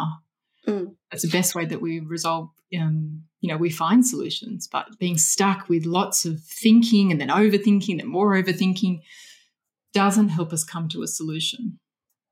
Mm. 0.67 0.95
That's 1.11 1.23
the 1.23 1.31
best 1.31 1.55
way 1.55 1.65
that 1.67 1.81
we 1.81 2.01
resolve, 2.01 2.51
um, 2.79 3.23
you 3.41 3.51
know, 3.51 3.57
we 3.57 3.71
find 3.71 4.07
solutions. 4.07 4.69
But 4.71 4.99
being 4.99 5.19
stuck 5.19 5.69
with 5.69 5.87
lots 5.87 6.25
of 6.25 6.41
thinking 6.41 7.11
and 7.11 7.21
then 7.21 7.29
overthinking 7.29 8.01
and 8.01 8.09
more 8.09 8.35
overthinking 8.35 9.01
doesn't 9.93 10.29
help 10.29 10.53
us 10.53 10.65
come 10.65 10.89
to 10.91 11.03
a 11.03 11.09
solution. 11.09 11.79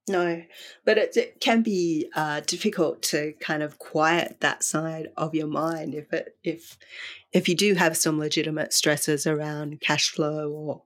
No, 0.09 0.43
but 0.85 0.99
it, 0.99 1.17
it 1.17 1.41
can 1.41 1.63
be 1.63 2.11
uh, 2.17 2.41
difficult 2.41 3.03
to 3.03 3.35
kind 3.41 3.63
of 3.63 3.79
quiet 3.79 4.39
that 4.41 4.65
side 4.65 5.09
of 5.17 5.35
your 5.35 5.47
mind 5.47 5.95
if 5.95 6.13
it 6.13 6.37
if 6.43 6.79
if 7.33 7.49
you 7.49 7.55
do 7.55 7.75
have 7.75 7.97
some 7.97 8.19
legitimate 8.19 8.73
stresses 8.73 9.27
around 9.27 9.81
cash 9.81 10.11
flow 10.11 10.51
or 10.51 10.83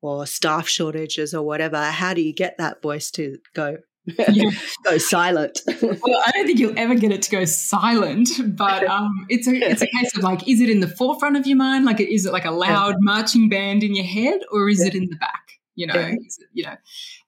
or 0.00 0.26
staff 0.26 0.68
shortages 0.68 1.34
or 1.34 1.42
whatever. 1.42 1.82
How 1.82 2.14
do 2.14 2.22
you 2.22 2.32
get 2.32 2.58
that 2.58 2.82
voice 2.82 3.10
to 3.12 3.38
go? 3.54 3.78
yeah. 4.06 4.50
go 4.84 4.98
silent. 4.98 5.60
well, 5.82 6.22
I 6.26 6.30
don't 6.32 6.46
think 6.46 6.58
you'll 6.58 6.78
ever 6.78 6.94
get 6.94 7.12
it 7.12 7.22
to 7.22 7.30
go 7.30 7.44
silent, 7.44 8.30
but 8.56 8.84
um, 8.88 9.26
it's 9.28 9.46
a 9.46 9.54
it's 9.54 9.82
a 9.82 9.86
case 9.86 10.16
of 10.16 10.22
like, 10.22 10.48
is 10.48 10.60
it 10.60 10.70
in 10.70 10.80
the 10.80 10.88
forefront 10.88 11.36
of 11.36 11.46
your 11.46 11.56
mind? 11.56 11.84
Like, 11.84 12.00
is 12.00 12.26
it 12.26 12.32
like 12.32 12.44
a 12.44 12.50
loud 12.50 12.96
marching 13.00 13.48
band 13.48 13.82
in 13.82 13.94
your 13.94 14.06
head, 14.06 14.40
or 14.50 14.68
is 14.68 14.80
yeah. 14.80 14.88
it 14.88 14.94
in 14.94 15.08
the 15.10 15.16
back? 15.16 15.47
You 15.78 15.86
know, 15.86 15.94
yeah. 15.94 16.16
you 16.52 16.64
know, 16.64 16.76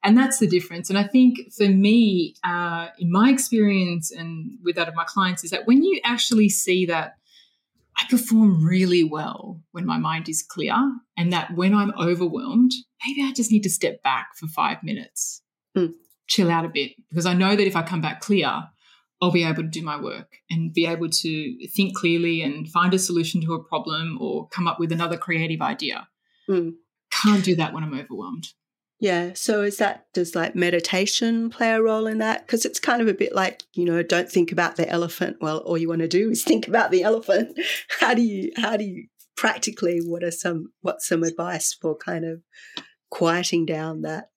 and 0.03 0.17
that's 0.17 0.39
the 0.39 0.47
difference. 0.47 0.89
And 0.89 0.99
I 0.99 1.03
think 1.03 1.37
for 1.55 1.69
me, 1.69 2.35
uh, 2.43 2.87
in 2.99 3.11
my 3.11 3.29
experience 3.29 4.11
and 4.11 4.57
with 4.63 4.75
that 4.75 4.89
of 4.89 4.95
my 4.95 5.05
clients, 5.05 5.43
is 5.43 5.51
that 5.51 5.67
when 5.67 5.83
you 5.83 6.01
actually 6.03 6.49
see 6.49 6.85
that 6.87 7.15
I 7.97 8.03
perform 8.09 8.65
really 8.65 9.03
well 9.03 9.61
when 9.71 9.85
my 9.85 9.97
mind 9.97 10.27
is 10.27 10.43
clear, 10.43 10.75
and 11.17 11.31
that 11.31 11.55
when 11.55 11.73
I'm 11.73 11.93
overwhelmed, 11.99 12.71
maybe 13.05 13.27
I 13.27 13.31
just 13.31 13.51
need 13.51 13.63
to 13.63 13.69
step 13.69 14.03
back 14.03 14.35
for 14.35 14.47
five 14.47 14.83
minutes. 14.83 15.41
Mm 15.77 15.93
chill 16.31 16.49
out 16.49 16.65
a 16.65 16.69
bit 16.69 16.93
because 17.09 17.25
I 17.25 17.33
know 17.33 17.55
that 17.55 17.67
if 17.67 17.75
I 17.75 17.83
come 17.83 18.01
back 18.01 18.21
clear, 18.21 18.63
I'll 19.21 19.31
be 19.31 19.43
able 19.43 19.63
to 19.63 19.69
do 19.69 19.83
my 19.83 20.01
work 20.01 20.37
and 20.49 20.73
be 20.73 20.87
able 20.87 21.09
to 21.09 21.67
think 21.67 21.95
clearly 21.95 22.41
and 22.41 22.67
find 22.69 22.93
a 22.93 22.99
solution 22.99 23.41
to 23.41 23.53
a 23.53 23.63
problem 23.63 24.17
or 24.19 24.47
come 24.47 24.67
up 24.67 24.79
with 24.79 24.91
another 24.91 25.17
creative 25.17 25.61
idea. 25.61 26.07
Mm. 26.49 26.75
Can't 27.23 27.43
do 27.43 27.55
that 27.55 27.73
when 27.73 27.83
I'm 27.83 27.93
overwhelmed. 27.93 28.47
Yeah. 28.99 29.31
So 29.33 29.63
is 29.63 29.77
that 29.77 30.05
does 30.13 30.35
like 30.35 30.55
meditation 30.55 31.49
play 31.49 31.71
a 31.71 31.81
role 31.81 32.05
in 32.05 32.19
that? 32.19 32.45
Because 32.45 32.65
it's 32.65 32.79
kind 32.79 33.01
of 33.01 33.07
a 33.07 33.15
bit 33.15 33.33
like, 33.33 33.63
you 33.73 33.83
know, 33.83 34.03
don't 34.03 34.29
think 34.29 34.51
about 34.51 34.75
the 34.75 34.87
elephant. 34.87 35.37
Well, 35.41 35.57
all 35.59 35.77
you 35.77 35.89
want 35.89 36.01
to 36.01 36.07
do 36.07 36.29
is 36.29 36.43
think 36.43 36.67
about 36.67 36.91
the 36.91 37.01
elephant. 37.01 37.59
How 37.99 38.13
do 38.13 38.21
you 38.21 38.51
how 38.55 38.77
do 38.77 38.83
you 38.83 39.07
practically 39.35 40.01
what 40.05 40.23
are 40.23 40.31
some 40.31 40.71
what's 40.81 41.07
some 41.07 41.23
advice 41.23 41.73
for 41.73 41.95
kind 41.95 42.25
of 42.25 42.41
quieting 43.09 43.65
down 43.65 44.03
that 44.03 44.29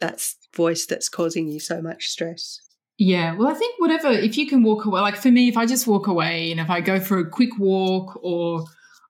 that's 0.00 0.36
voice 0.56 0.86
that's 0.86 1.10
causing 1.10 1.48
you 1.48 1.60
so 1.60 1.82
much 1.82 2.06
stress? 2.06 2.60
Yeah, 2.96 3.36
well, 3.36 3.48
I 3.48 3.54
think 3.54 3.74
whatever, 3.78 4.08
if 4.10 4.36
you 4.36 4.48
can 4.48 4.64
walk 4.64 4.84
away, 4.84 5.00
like 5.00 5.16
for 5.16 5.30
me, 5.30 5.48
if 5.48 5.56
I 5.56 5.66
just 5.66 5.86
walk 5.86 6.08
away 6.08 6.50
and 6.50 6.58
if 6.58 6.68
I 6.68 6.80
go 6.80 6.98
for 6.98 7.18
a 7.18 7.28
quick 7.28 7.56
walk 7.58 8.18
or 8.22 8.64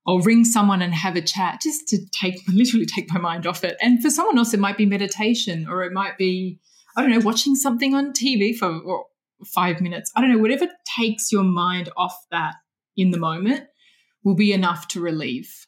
or 0.09 0.23
ring 0.23 0.43
someone 0.43 0.81
and 0.81 0.95
have 0.95 1.17
a 1.17 1.21
chat 1.21 1.61
just 1.61 1.87
to 1.87 1.99
take 2.19 2.41
literally 2.49 2.87
take 2.87 3.12
my 3.12 3.21
mind 3.21 3.47
off 3.47 3.62
it. 3.62 3.77
And 3.83 4.03
for 4.03 4.09
someone 4.09 4.38
else, 4.38 4.55
it 4.55 4.61
might 4.61 4.79
be 4.79 4.87
meditation 4.87 5.69
or 5.69 5.85
it 5.85 5.93
might 5.93 6.17
be, 6.17 6.59
I 6.97 7.03
don't 7.03 7.11
know, 7.11 7.21
watching 7.21 7.55
something 7.55 7.95
on 7.95 8.15
TV 8.15 8.57
for 8.57 9.05
five 9.45 9.83
minutes. 9.83 10.11
I 10.17 10.23
don't 10.23 10.33
know, 10.33 10.38
whatever 10.38 10.67
takes 10.97 11.31
your 11.31 11.45
mind 11.45 11.91
off 11.95 12.17
that 12.31 12.55
in 12.97 13.11
the 13.11 13.19
moment 13.19 13.65
will 14.25 14.35
be 14.35 14.55
enough 14.55 14.88
to 14.88 15.00
relieve 15.00 15.67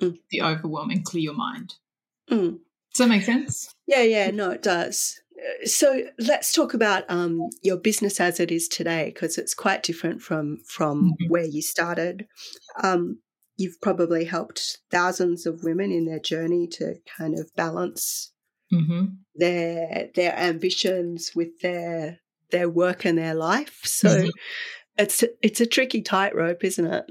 mm. 0.00 0.16
the 0.30 0.40
overwhelm 0.40 0.88
and 0.88 1.04
clear 1.04 1.24
your 1.24 1.34
mind. 1.34 1.74
Mm. 2.30 2.60
Does 2.94 2.98
that 2.98 3.08
make 3.08 3.24
sense? 3.24 3.74
Yeah, 3.86 4.02
yeah, 4.02 4.30
no, 4.30 4.50
it 4.50 4.62
does. 4.62 5.20
Uh, 5.38 5.66
so 5.66 6.04
let's 6.18 6.54
talk 6.54 6.72
about 6.72 7.04
um, 7.10 7.50
your 7.62 7.76
business 7.76 8.18
as 8.18 8.40
it 8.40 8.50
is 8.50 8.66
today, 8.66 9.10
because 9.12 9.36
it's 9.36 9.52
quite 9.52 9.82
different 9.82 10.22
from 10.22 10.58
from 10.66 11.10
mm-hmm. 11.10 11.30
where 11.30 11.44
you 11.44 11.60
started. 11.60 12.26
Um, 12.82 13.18
you've 13.56 13.80
probably 13.80 14.24
helped 14.24 14.78
thousands 14.90 15.46
of 15.46 15.62
women 15.62 15.90
in 15.90 16.04
their 16.06 16.18
journey 16.18 16.66
to 16.66 16.96
kind 17.16 17.38
of 17.38 17.54
balance 17.56 18.32
mm-hmm. 18.72 19.04
their 19.34 20.10
their 20.14 20.36
ambitions 20.36 21.32
with 21.34 21.60
their 21.60 22.20
their 22.50 22.68
work 22.68 23.04
and 23.04 23.18
their 23.18 23.34
life. 23.34 23.80
So 23.84 24.08
mm-hmm. 24.08 24.28
it's 24.98 25.24
it's 25.42 25.60
a 25.60 25.66
tricky 25.66 26.02
tightrope, 26.02 26.64
isn't 26.64 26.86
it? 26.86 27.04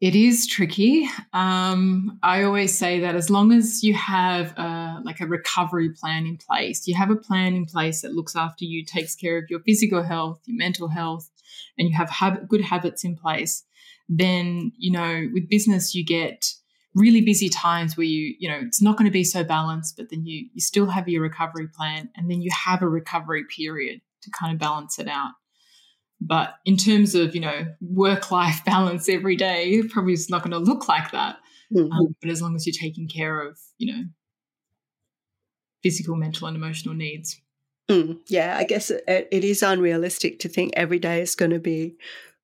It 0.00 0.14
is 0.14 0.46
tricky. 0.46 1.08
Um, 1.32 2.18
I 2.22 2.42
always 2.42 2.76
say 2.76 3.00
that 3.00 3.14
as 3.14 3.30
long 3.30 3.52
as 3.52 3.82
you 3.82 3.94
have 3.94 4.52
a, 4.58 5.00
like 5.02 5.20
a 5.20 5.26
recovery 5.26 5.90
plan 5.98 6.26
in 6.26 6.36
place, 6.36 6.86
you 6.86 6.94
have 6.94 7.10
a 7.10 7.16
plan 7.16 7.54
in 7.54 7.64
place 7.64 8.02
that 8.02 8.12
looks 8.12 8.36
after 8.36 8.66
you, 8.66 8.84
takes 8.84 9.14
care 9.14 9.38
of 9.38 9.44
your 9.48 9.60
physical 9.60 10.02
health, 10.02 10.40
your 10.44 10.58
mental 10.58 10.88
health, 10.88 11.30
and 11.78 11.88
you 11.88 11.96
have 11.96 12.48
good 12.48 12.60
habits 12.60 13.04
in 13.04 13.16
place, 13.16 13.64
then, 14.08 14.72
you 14.76 14.92
know, 14.92 15.28
with 15.32 15.48
business, 15.48 15.94
you 15.94 16.04
get 16.04 16.46
really 16.94 17.20
busy 17.20 17.48
times 17.48 17.96
where 17.96 18.06
you, 18.06 18.34
you 18.38 18.48
know, 18.48 18.60
it's 18.62 18.82
not 18.82 18.96
going 18.96 19.06
to 19.06 19.12
be 19.12 19.24
so 19.24 19.42
balanced, 19.42 19.96
but 19.96 20.10
then 20.10 20.24
you 20.24 20.48
you 20.52 20.60
still 20.60 20.86
have 20.86 21.08
your 21.08 21.22
recovery 21.22 21.68
plan 21.68 22.08
and 22.16 22.30
then 22.30 22.40
you 22.40 22.50
have 22.52 22.82
a 22.82 22.88
recovery 22.88 23.44
period 23.44 24.00
to 24.22 24.30
kind 24.30 24.52
of 24.52 24.58
balance 24.58 24.98
it 24.98 25.08
out. 25.08 25.32
But 26.20 26.54
in 26.64 26.76
terms 26.76 27.14
of, 27.14 27.34
you 27.34 27.40
know, 27.40 27.66
work 27.80 28.30
life 28.30 28.62
balance 28.66 29.08
every 29.08 29.36
day, 29.36 29.70
it 29.70 29.90
probably 29.90 30.12
is 30.12 30.30
not 30.30 30.42
going 30.42 30.52
to 30.52 30.58
look 30.58 30.88
like 30.88 31.10
that. 31.12 31.36
Mm-hmm. 31.74 31.92
Um, 31.92 32.16
but 32.20 32.30
as 32.30 32.40
long 32.40 32.54
as 32.54 32.66
you're 32.66 32.74
taking 32.78 33.08
care 33.08 33.40
of, 33.40 33.58
you 33.78 33.92
know, 33.92 34.02
physical, 35.82 36.16
mental, 36.16 36.48
and 36.48 36.56
emotional 36.56 36.94
needs. 36.94 37.40
Mm, 37.90 38.20
yeah, 38.28 38.56
I 38.58 38.64
guess 38.64 38.90
it, 38.90 39.04
it 39.06 39.44
is 39.44 39.62
unrealistic 39.62 40.38
to 40.40 40.48
think 40.48 40.72
every 40.74 40.98
day 40.98 41.20
is 41.20 41.34
going 41.34 41.50
to 41.50 41.60
be 41.60 41.96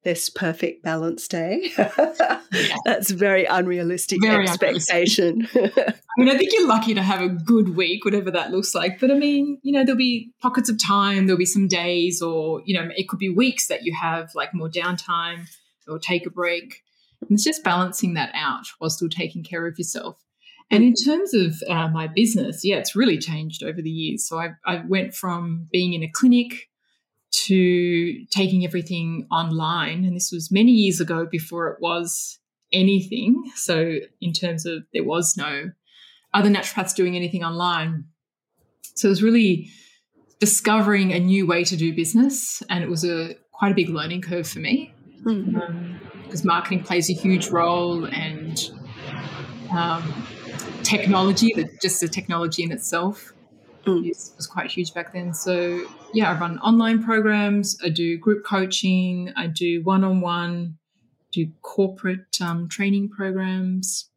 this 0.03 0.31
perfect 0.31 0.83
balance 0.83 1.29
day. 1.29 1.73
That's 2.85 3.11
very 3.11 3.45
unrealistic 3.45 4.21
very 4.23 4.45
expectation. 4.49 5.47
I 5.55 5.93
mean, 6.17 6.29
I 6.29 6.39
think 6.39 6.53
you're 6.53 6.67
lucky 6.67 6.95
to 6.95 7.03
have 7.03 7.21
a 7.21 7.29
good 7.29 7.77
week, 7.77 8.05
whatever 8.05 8.31
that 8.31 8.51
looks 8.51 8.75
like. 8.75 8.99
But 8.99 9.11
I 9.11 9.15
mean, 9.15 9.59
you 9.63 9.73
know, 9.73 9.85
there'll 9.85 9.99
be 9.99 10.33
pockets 10.41 10.71
of 10.71 10.79
time, 10.83 11.27
there'll 11.27 11.39
be 11.39 11.45
some 11.45 11.69
days, 11.69 12.23
or, 12.23 12.63
you 12.65 12.75
know, 12.75 12.89
it 12.97 13.09
could 13.09 13.19
be 13.19 13.29
weeks 13.29 13.69
that 13.69 13.85
you 13.85 13.95
have 13.95 14.31
like 14.35 14.55
more 14.55 14.71
downtime 14.71 15.47
or 15.87 15.99
take 15.99 16.27
a 16.27 16.31
break. 16.31 16.83
And 17.21 17.31
it's 17.33 17.45
just 17.45 17.63
balancing 17.63 18.15
that 18.15 18.31
out 18.35 18.67
while 18.79 18.91
still 18.91 19.11
taking 19.11 19.45
care 19.45 19.67
of 19.67 19.79
yourself. 19.79 20.25
And 20.71 20.85
in 20.85 20.95
terms 20.95 21.35
of 21.35 21.57
uh, 21.69 21.89
my 21.89 22.07
business, 22.07 22.65
yeah, 22.65 22.77
it's 22.77 22.95
really 22.95 23.19
changed 23.19 23.63
over 23.63 23.83
the 23.83 23.91
years. 23.91 24.27
So 24.27 24.39
I, 24.39 24.51
I 24.65 24.83
went 24.87 25.15
from 25.15 25.69
being 25.73 25.93
in 25.93 26.03
a 26.03 26.11
clinic 26.11 26.70
to 27.33 28.25
taking 28.27 28.65
everything 28.65 29.27
online. 29.31 30.05
And 30.05 30.17
this 30.17 30.31
was 30.33 30.51
many 30.51 30.73
years 30.73 31.01
ago 31.01 31.27
before 31.31 31.69
it 31.69 31.81
was 31.81 32.39
anything. 32.73 33.51
So, 33.55 33.99
in 34.21 34.33
terms 34.33 34.67
of 34.67 34.85
there 34.93 35.05
was 35.05 35.37
no 35.37 35.71
other 36.35 36.49
naturopaths 36.49 36.95
doing 36.95 37.17
anything 37.17 37.45
online. 37.45 38.05
So, 38.95 39.09
it 39.09 39.11
was 39.11 39.23
really 39.23 39.69
discovering 40.39 41.13
a 41.13 41.21
new 41.21 41.47
way 41.47 41.65
to 41.65 41.77
do 41.77 41.95
business. 41.95 42.63
And 42.69 42.83
it 42.83 42.91
was 42.91 43.05
a 43.05 43.35
quite 43.53 43.73
a 43.73 43.75
big 43.75 43.91
learning 43.91 44.23
curve 44.23 44.49
for 44.49 44.59
me 44.59 44.93
mm-hmm. 45.23 45.55
um, 45.61 46.01
because 46.25 46.45
marketing 46.45 46.83
plays 46.83 47.11
a 47.11 47.13
huge 47.13 47.49
role 47.49 48.07
and 48.07 48.71
um, 49.71 50.27
technology, 50.83 51.53
just 51.83 52.01
the 52.01 52.09
technology 52.09 52.63
in 52.63 52.73
itself 52.73 53.33
mm. 53.85 54.37
was 54.37 54.47
quite 54.47 54.71
huge 54.71 54.95
back 54.95 55.13
then. 55.13 55.35
So 55.35 55.87
yeah, 56.13 56.31
I 56.31 56.39
run 56.39 56.59
online 56.59 57.03
programs, 57.03 57.79
I 57.85 57.89
do 57.89 58.19
group 58.19 58.45
coaching, 58.45 59.33
I 59.37 59.47
do 59.47 59.83
one 59.83 60.05
on 60.05 60.21
one, 60.21 60.79
do 61.33 61.51
corporate 61.63 62.37
um, 62.41 62.69
training 62.69 63.09
programs. 63.11 64.09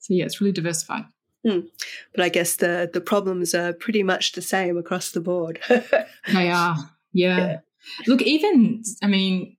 So 0.00 0.14
yeah, 0.14 0.24
it's 0.24 0.40
really 0.40 0.52
diversified. 0.52 1.04
Mm. 1.46 1.68
But 2.14 2.24
I 2.24 2.28
guess 2.28 2.56
the 2.56 2.88
the 2.92 3.00
problems 3.00 3.54
are 3.54 3.72
pretty 3.72 4.02
much 4.02 4.32
the 4.32 4.42
same 4.42 4.78
across 4.78 5.10
the 5.10 5.20
board. 5.20 5.60
they 5.68 6.50
are, 6.50 6.76
yeah. 7.12 7.36
yeah. 7.36 7.58
Look, 8.06 8.22
even 8.22 8.82
I 9.02 9.06
mean, 9.06 9.56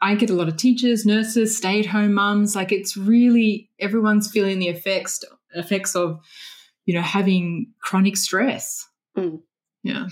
I 0.00 0.14
get 0.14 0.30
a 0.30 0.34
lot 0.34 0.48
of 0.48 0.56
teachers, 0.56 1.04
nurses, 1.04 1.56
stay 1.56 1.80
at 1.80 1.86
home 1.86 2.14
mums. 2.14 2.54
Like 2.54 2.70
it's 2.70 2.96
really 2.96 3.68
everyone's 3.80 4.30
feeling 4.30 4.58
the 4.58 4.68
effects 4.68 5.24
effects 5.54 5.96
of 5.96 6.20
you 6.84 6.94
know, 6.94 7.02
having 7.02 7.72
chronic 7.80 8.16
stress. 8.16 8.86
Mm. 9.16 9.40
Yeah. 9.82 10.06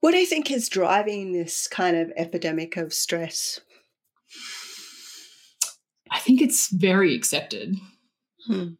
What 0.00 0.12
do 0.12 0.18
you 0.18 0.26
think 0.26 0.50
is 0.50 0.68
driving 0.68 1.32
this 1.32 1.68
kind 1.68 1.96
of 1.96 2.12
epidemic 2.16 2.76
of 2.76 2.92
stress? 2.92 3.60
I 6.10 6.18
think 6.18 6.40
it's 6.40 6.72
very 6.72 7.14
accepted. 7.14 7.76
Hmm. 8.46 8.70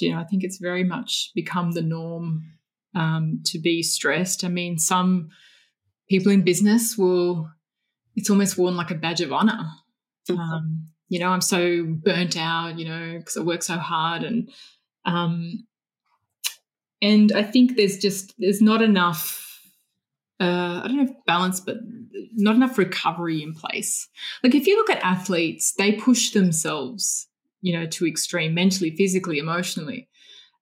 You 0.00 0.12
know, 0.12 0.18
I 0.18 0.24
think 0.24 0.42
it's 0.42 0.58
very 0.58 0.82
much 0.82 1.30
become 1.34 1.72
the 1.72 1.82
norm 1.82 2.42
um, 2.94 3.42
to 3.46 3.58
be 3.58 3.82
stressed. 3.82 4.44
I 4.44 4.48
mean, 4.48 4.78
some 4.78 5.28
people 6.08 6.32
in 6.32 6.42
business 6.42 6.96
will, 6.98 7.48
it's 8.16 8.30
almost 8.30 8.58
worn 8.58 8.76
like 8.76 8.90
a 8.90 8.96
badge 8.96 9.20
of 9.20 9.32
honor. 9.32 9.68
Mm-hmm. 10.28 10.40
Um, 10.40 10.88
you 11.08 11.20
know, 11.20 11.28
I'm 11.28 11.40
so 11.40 11.84
burnt 11.84 12.36
out, 12.36 12.78
you 12.78 12.88
know, 12.88 13.18
because 13.18 13.36
I 13.36 13.42
work 13.42 13.62
so 13.62 13.76
hard 13.76 14.22
and 14.22 14.50
um, 15.04 15.66
and 17.02 17.32
I 17.32 17.42
think 17.42 17.76
there's 17.76 17.98
just 17.98 18.32
there's 18.38 18.62
not 18.62 18.80
enough. 18.80 19.40
Uh, 20.40 20.80
I 20.82 20.84
don't 20.86 20.96
know 20.96 21.02
if 21.02 21.26
balance, 21.26 21.60
but 21.60 21.78
not 22.34 22.54
enough 22.54 22.78
recovery 22.78 23.42
in 23.42 23.52
place. 23.52 24.08
Like 24.42 24.54
if 24.54 24.66
you 24.66 24.76
look 24.76 24.90
at 24.90 25.04
athletes, 25.04 25.74
they 25.76 25.92
push 25.92 26.30
themselves, 26.30 27.28
you 27.60 27.72
know, 27.72 27.86
to 27.86 28.06
extreme 28.06 28.54
mentally, 28.54 28.94
physically, 28.96 29.38
emotionally, 29.38 30.08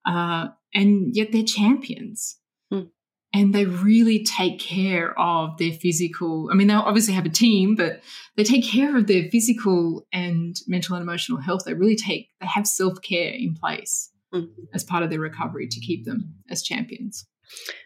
uh, 0.06 0.48
and 0.74 1.14
yet 1.14 1.32
they're 1.32 1.44
champions. 1.44 2.38
Mm. 2.72 2.88
And 3.32 3.54
they 3.54 3.64
really 3.64 4.24
take 4.24 4.58
care 4.58 5.16
of 5.18 5.56
their 5.58 5.72
physical. 5.72 6.48
I 6.50 6.54
mean, 6.56 6.66
they 6.66 6.74
obviously 6.74 7.14
have 7.14 7.26
a 7.26 7.30
team, 7.30 7.76
but 7.76 8.02
they 8.36 8.42
take 8.42 8.64
care 8.64 8.96
of 8.96 9.06
their 9.06 9.30
physical 9.30 10.04
and 10.12 10.56
mental 10.66 10.96
and 10.96 11.02
emotional 11.02 11.40
health. 11.40 11.62
They 11.64 11.74
really 11.74 11.96
take, 11.96 12.30
they 12.40 12.46
have 12.48 12.66
self 12.66 13.00
care 13.02 13.32
in 13.32 13.54
place 13.54 14.10
mm. 14.32 14.48
as 14.74 14.84
part 14.84 15.02
of 15.02 15.10
their 15.10 15.20
recovery 15.20 15.66
to 15.68 15.80
keep 15.80 16.04
them 16.04 16.34
as 16.50 16.62
champions. 16.62 17.26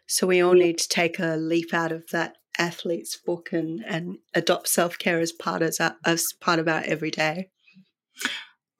So 0.07 0.26
we 0.26 0.40
all 0.40 0.54
need 0.54 0.78
to 0.78 0.88
take 0.88 1.18
a 1.18 1.37
leaf 1.37 1.72
out 1.72 1.92
of 1.92 2.04
that 2.12 2.37
athlete's 2.59 3.16
book 3.16 3.48
and, 3.52 3.83
and 3.87 4.18
adopt 4.35 4.68
self 4.68 4.98
care 4.98 5.20
as 5.20 5.33
part 5.33 5.62
as, 5.62 5.80
as 6.04 6.33
part 6.40 6.59
of 6.59 6.68
our 6.68 6.83
everyday. 6.85 7.50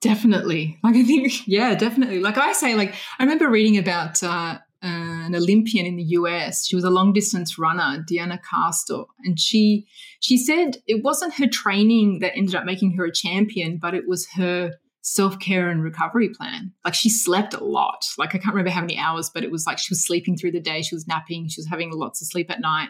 Definitely. 0.01 0.77
Like 0.83 0.95
I 0.95 1.03
think, 1.03 1.33
yeah, 1.47 1.75
definitely. 1.75 2.19
Like 2.19 2.37
I 2.37 2.53
say, 2.53 2.75
like 2.75 2.93
I 3.19 3.23
remember 3.23 3.49
reading 3.49 3.77
about 3.77 4.21
uh, 4.21 4.59
an 4.85 5.35
Olympian 5.35 5.85
in 5.85 5.95
the 5.95 6.03
US. 6.03 6.67
She 6.67 6.75
was 6.75 6.85
a 6.85 6.89
long 6.89 7.11
distance 7.11 7.57
runner, 7.57 8.03
Deena 8.07 8.39
Kastor, 8.39 9.05
and 9.23 9.39
she 9.39 9.87
she 10.19 10.37
said 10.37 10.77
it 10.87 11.03
wasn't 11.03 11.35
her 11.35 11.47
training 11.47 12.19
that 12.19 12.35
ended 12.35 12.55
up 12.55 12.65
making 12.65 12.95
her 12.97 13.05
a 13.05 13.11
champion, 13.11 13.77
but 13.81 13.95
it 13.95 14.07
was 14.07 14.27
her 14.35 14.73
self 15.05 15.37
care 15.37 15.69
and 15.69 15.83
recovery 15.83 16.29
plan. 16.29 16.73
Like 16.83 16.95
she 16.95 17.09
slept 17.09 17.53
a 17.53 17.63
lot. 17.63 18.07
Like 18.17 18.33
I 18.33 18.39
can't 18.39 18.55
remember 18.55 18.71
how 18.71 18.81
many 18.81 18.97
hours, 18.97 19.29
but 19.29 19.43
it 19.43 19.51
was 19.51 19.67
like 19.67 19.77
she 19.77 19.91
was 19.91 20.03
sleeping 20.03 20.35
through 20.35 20.51
the 20.51 20.59
day. 20.59 20.81
She 20.81 20.95
was 20.95 21.07
napping. 21.07 21.47
She 21.47 21.61
was 21.61 21.67
having 21.67 21.91
lots 21.91 22.21
of 22.21 22.27
sleep 22.27 22.49
at 22.49 22.59
night. 22.59 22.89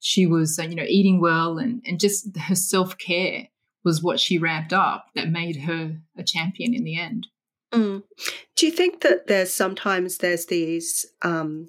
She 0.00 0.26
was, 0.26 0.58
uh, 0.58 0.64
you 0.64 0.74
know, 0.74 0.84
eating 0.86 1.20
well 1.20 1.58
and 1.58 1.82
and 1.86 1.98
just 1.98 2.36
her 2.36 2.54
self 2.54 2.98
care 2.98 3.48
was 3.82 4.02
what 4.02 4.20
she 4.20 4.36
ramped 4.36 4.74
up 4.74 5.06
that 5.14 5.30
made 5.30 5.56
her 5.62 5.96
a 6.18 6.22
champion 6.22 6.74
in 6.74 6.84
the 6.84 7.00
end. 7.00 7.28
Mm. 7.72 8.02
Do 8.54 8.66
you 8.66 8.72
think 8.72 9.00
that 9.00 9.26
there's 9.26 9.52
sometimes 9.52 10.18
there's 10.18 10.46
these 10.46 11.06
um, 11.22 11.68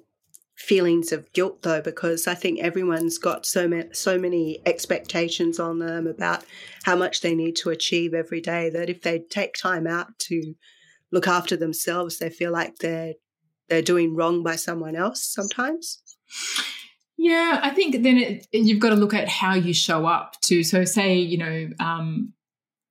feelings 0.60 1.10
of 1.10 1.32
guilt 1.32 1.62
though 1.62 1.80
because 1.80 2.26
I 2.26 2.34
think 2.34 2.60
everyone's 2.60 3.16
got 3.16 3.46
so 3.46 3.66
many 3.66 3.88
so 3.94 4.18
many 4.18 4.60
expectations 4.66 5.58
on 5.58 5.78
them 5.78 6.06
about 6.06 6.44
how 6.84 6.94
much 6.94 7.22
they 7.22 7.34
need 7.34 7.56
to 7.56 7.70
achieve 7.70 8.12
every 8.12 8.42
day 8.42 8.68
that 8.68 8.90
if 8.90 9.00
they 9.00 9.20
take 9.20 9.54
time 9.54 9.86
out 9.86 10.18
to 10.28 10.54
look 11.10 11.26
after 11.26 11.56
themselves 11.56 12.18
they 12.18 12.28
feel 12.28 12.52
like 12.52 12.76
they're 12.76 13.14
they're 13.70 13.80
doing 13.80 14.14
wrong 14.14 14.42
by 14.42 14.56
someone 14.56 14.96
else 14.96 15.22
sometimes. 15.22 16.02
Yeah 17.16 17.60
i 17.62 17.70
think 17.70 18.02
then 18.02 18.18
it, 18.18 18.46
you've 18.52 18.80
got 18.80 18.90
to 18.90 18.96
look 18.96 19.14
at 19.14 19.28
how 19.28 19.54
you 19.54 19.72
show 19.72 20.04
up 20.04 20.38
to 20.42 20.62
so 20.62 20.84
say 20.84 21.14
you 21.16 21.38
know 21.38 21.70
um, 21.80 22.34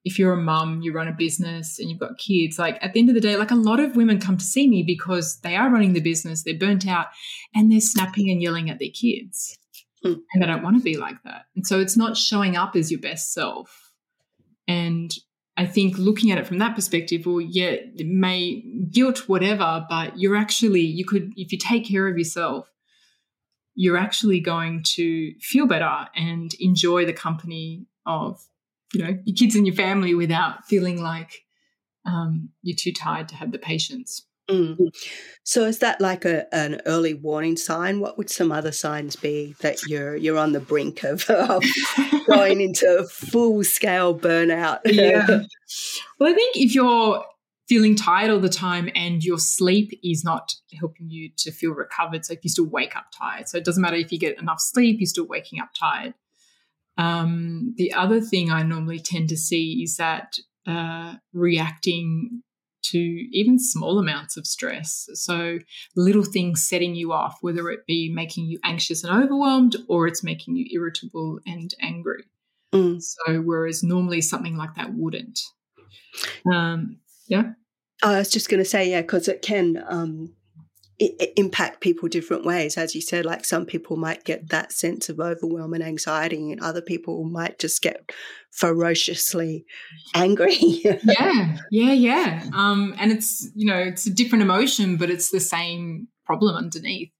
if 0.04 0.18
you're 0.18 0.32
a 0.32 0.36
mum, 0.42 0.80
you 0.80 0.92
run 0.92 1.08
a 1.08 1.12
business 1.12 1.78
and 1.78 1.90
you've 1.90 2.00
got 2.00 2.18
kids, 2.18 2.58
like 2.58 2.78
at 2.82 2.92
the 2.92 3.00
end 3.00 3.08
of 3.10 3.14
the 3.14 3.20
day, 3.20 3.36
like 3.36 3.50
a 3.50 3.56
lot 3.56 3.80
of 3.80 3.96
women 3.96 4.18
come 4.18 4.38
to 4.38 4.44
see 4.44 4.68
me 4.68 4.82
because 4.82 5.38
they 5.40 5.56
are 5.56 5.70
running 5.70 5.92
the 5.92 6.00
business, 6.00 6.42
they're 6.42 6.54
burnt 6.54 6.86
out, 6.86 7.08
and 7.54 7.70
they're 7.70 7.80
snapping 7.80 8.30
and 8.30 8.42
yelling 8.42 8.70
at 8.70 8.78
their 8.78 8.88
kids. 8.88 9.58
Hmm. 10.02 10.14
And 10.32 10.42
they 10.42 10.46
don't 10.46 10.62
want 10.62 10.76
to 10.76 10.82
be 10.82 10.96
like 10.96 11.22
that. 11.24 11.42
And 11.54 11.66
so 11.66 11.78
it's 11.78 11.96
not 11.96 12.16
showing 12.16 12.56
up 12.56 12.74
as 12.74 12.90
your 12.90 13.00
best 13.00 13.34
self. 13.34 13.92
And 14.66 15.14
I 15.56 15.66
think 15.66 15.98
looking 15.98 16.30
at 16.30 16.38
it 16.38 16.46
from 16.46 16.58
that 16.58 16.74
perspective, 16.74 17.26
well, 17.26 17.40
yeah, 17.40 17.72
it 17.72 18.06
may 18.06 18.62
guilt, 18.90 19.28
whatever, 19.28 19.84
but 19.90 20.18
you're 20.18 20.36
actually, 20.36 20.80
you 20.80 21.04
could, 21.04 21.32
if 21.36 21.52
you 21.52 21.58
take 21.58 21.86
care 21.86 22.08
of 22.08 22.16
yourself, 22.16 22.66
you're 23.74 23.98
actually 23.98 24.40
going 24.40 24.82
to 24.94 25.34
feel 25.40 25.66
better 25.66 26.08
and 26.16 26.52
enjoy 26.60 27.04
the 27.04 27.12
company 27.12 27.86
of 28.06 28.40
you 28.92 29.02
know 29.02 29.18
your 29.24 29.36
kids 29.36 29.54
and 29.54 29.66
your 29.66 29.76
family 29.76 30.14
without 30.14 30.66
feeling 30.66 31.02
like 31.02 31.44
um, 32.06 32.50
you're 32.62 32.76
too 32.76 32.92
tired 32.92 33.28
to 33.28 33.36
have 33.36 33.52
the 33.52 33.58
patience. 33.58 34.26
Mm. 34.50 34.92
So 35.44 35.64
is 35.64 35.78
that 35.78 36.00
like 36.00 36.24
a, 36.24 36.52
an 36.54 36.80
early 36.86 37.14
warning 37.14 37.56
sign? 37.56 38.00
What 38.00 38.18
would 38.18 38.30
some 38.30 38.50
other 38.50 38.72
signs 38.72 39.16
be 39.16 39.54
that 39.60 39.86
you're 39.86 40.16
you're 40.16 40.38
on 40.38 40.52
the 40.52 40.60
brink 40.60 41.04
of, 41.04 41.24
of 41.30 41.62
going 42.26 42.60
into 42.60 43.06
full 43.10 43.64
scale 43.64 44.18
burnout? 44.18 44.80
yeah. 44.84 45.42
Well, 46.18 46.32
I 46.32 46.34
think 46.34 46.56
if 46.56 46.74
you're 46.74 47.24
feeling 47.68 47.94
tired 47.94 48.30
all 48.30 48.40
the 48.40 48.48
time 48.48 48.90
and 48.96 49.22
your 49.22 49.38
sleep 49.38 49.98
is 50.02 50.24
not 50.24 50.52
helping 50.78 51.08
you 51.08 51.30
to 51.38 51.52
feel 51.52 51.70
recovered, 51.70 52.24
so 52.24 52.32
if 52.32 52.40
you 52.42 52.50
still 52.50 52.66
wake 52.66 52.96
up 52.96 53.06
tired, 53.16 53.48
so 53.48 53.56
it 53.56 53.64
doesn't 53.64 53.80
matter 53.80 53.96
if 53.96 54.10
you 54.10 54.18
get 54.18 54.36
enough 54.40 54.60
sleep, 54.60 54.98
you're 54.98 55.06
still 55.06 55.28
waking 55.28 55.60
up 55.60 55.70
tired. 55.78 56.14
Um, 56.98 57.74
the 57.76 57.92
other 57.92 58.20
thing 58.20 58.50
I 58.50 58.62
normally 58.62 58.98
tend 58.98 59.28
to 59.30 59.36
see 59.36 59.80
is 59.82 59.96
that 59.96 60.34
uh, 60.66 61.14
reacting 61.32 62.42
to 62.82 62.98
even 62.98 63.58
small 63.58 63.98
amounts 63.98 64.36
of 64.36 64.46
stress. 64.46 65.08
So, 65.14 65.58
little 65.96 66.24
things 66.24 66.66
setting 66.66 66.94
you 66.94 67.12
off, 67.12 67.38
whether 67.40 67.68
it 67.70 67.86
be 67.86 68.10
making 68.12 68.46
you 68.46 68.58
anxious 68.64 69.04
and 69.04 69.22
overwhelmed 69.22 69.76
or 69.88 70.06
it's 70.06 70.24
making 70.24 70.56
you 70.56 70.66
irritable 70.72 71.40
and 71.46 71.72
angry. 71.80 72.24
Mm. 72.72 73.00
So, 73.02 73.38
whereas 73.38 73.82
normally 73.82 74.20
something 74.20 74.56
like 74.56 74.74
that 74.76 74.94
wouldn't. 74.94 75.38
Um, 76.50 76.98
yeah. 77.26 77.52
I 78.02 78.18
was 78.18 78.30
just 78.30 78.48
going 78.48 78.62
to 78.62 78.68
say, 78.68 78.90
yeah, 78.90 79.02
because 79.02 79.28
it 79.28 79.42
can 79.42 79.84
um, 79.86 80.34
impact 81.36 81.80
people 81.80 82.08
different 82.08 82.44
ways. 82.44 82.76
As 82.76 82.94
you 82.94 83.00
said, 83.00 83.24
like 83.24 83.44
some 83.44 83.64
people 83.64 83.96
might 83.96 84.24
get 84.24 84.50
that 84.50 84.72
sense 84.72 85.08
of 85.08 85.18
overwhelm 85.18 85.72
and 85.72 85.82
anxiety, 85.82 86.52
and 86.52 86.60
other 86.60 86.82
people 86.82 87.24
might 87.24 87.58
just 87.58 87.80
get 87.80 88.12
ferociously 88.50 89.64
angry. 90.14 90.56
yeah, 90.60 91.56
yeah, 91.70 91.92
yeah. 91.92 92.44
Um, 92.54 92.94
and 92.98 93.10
it's 93.12 93.50
you 93.54 93.66
know 93.66 93.78
it's 93.78 94.06
a 94.06 94.12
different 94.12 94.42
emotion, 94.42 94.96
but 94.96 95.10
it's 95.10 95.30
the 95.30 95.40
same 95.40 96.08
problem 96.26 96.56
underneath. 96.56 97.10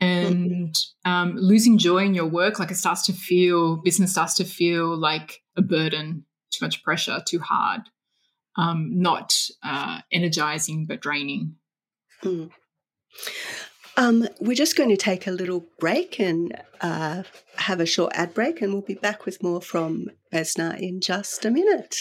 And 0.00 0.74
um, 1.04 1.34
losing 1.36 1.76
joy 1.76 2.04
in 2.04 2.14
your 2.14 2.26
work, 2.26 2.58
like 2.58 2.70
it 2.70 2.76
starts 2.76 3.04
to 3.06 3.12
feel 3.12 3.76
business 3.76 4.12
starts 4.12 4.34
to 4.34 4.44
feel 4.44 4.96
like 4.96 5.40
a 5.56 5.62
burden, 5.62 6.24
too 6.52 6.64
much 6.64 6.84
pressure, 6.84 7.20
too 7.26 7.40
hard, 7.40 7.82
um, 8.56 8.92
not 8.94 9.34
uh, 9.62 10.00
energizing 10.12 10.86
but 10.86 11.00
draining. 11.00 11.56
Mm. 12.22 12.50
Um, 13.96 14.28
we're 14.40 14.54
just 14.54 14.76
going 14.76 14.90
to 14.90 14.96
take 14.96 15.26
a 15.26 15.32
little 15.32 15.64
break 15.80 16.20
and 16.20 16.56
uh, 16.80 17.24
have 17.56 17.80
a 17.80 17.86
short 17.86 18.12
ad 18.14 18.32
break, 18.32 18.62
and 18.62 18.72
we'll 18.72 18.82
be 18.82 18.94
back 18.94 19.24
with 19.24 19.42
more 19.42 19.60
from 19.60 20.10
Vesna 20.32 20.78
in 20.78 21.00
just 21.00 21.44
a 21.44 21.50
minute. 21.50 21.96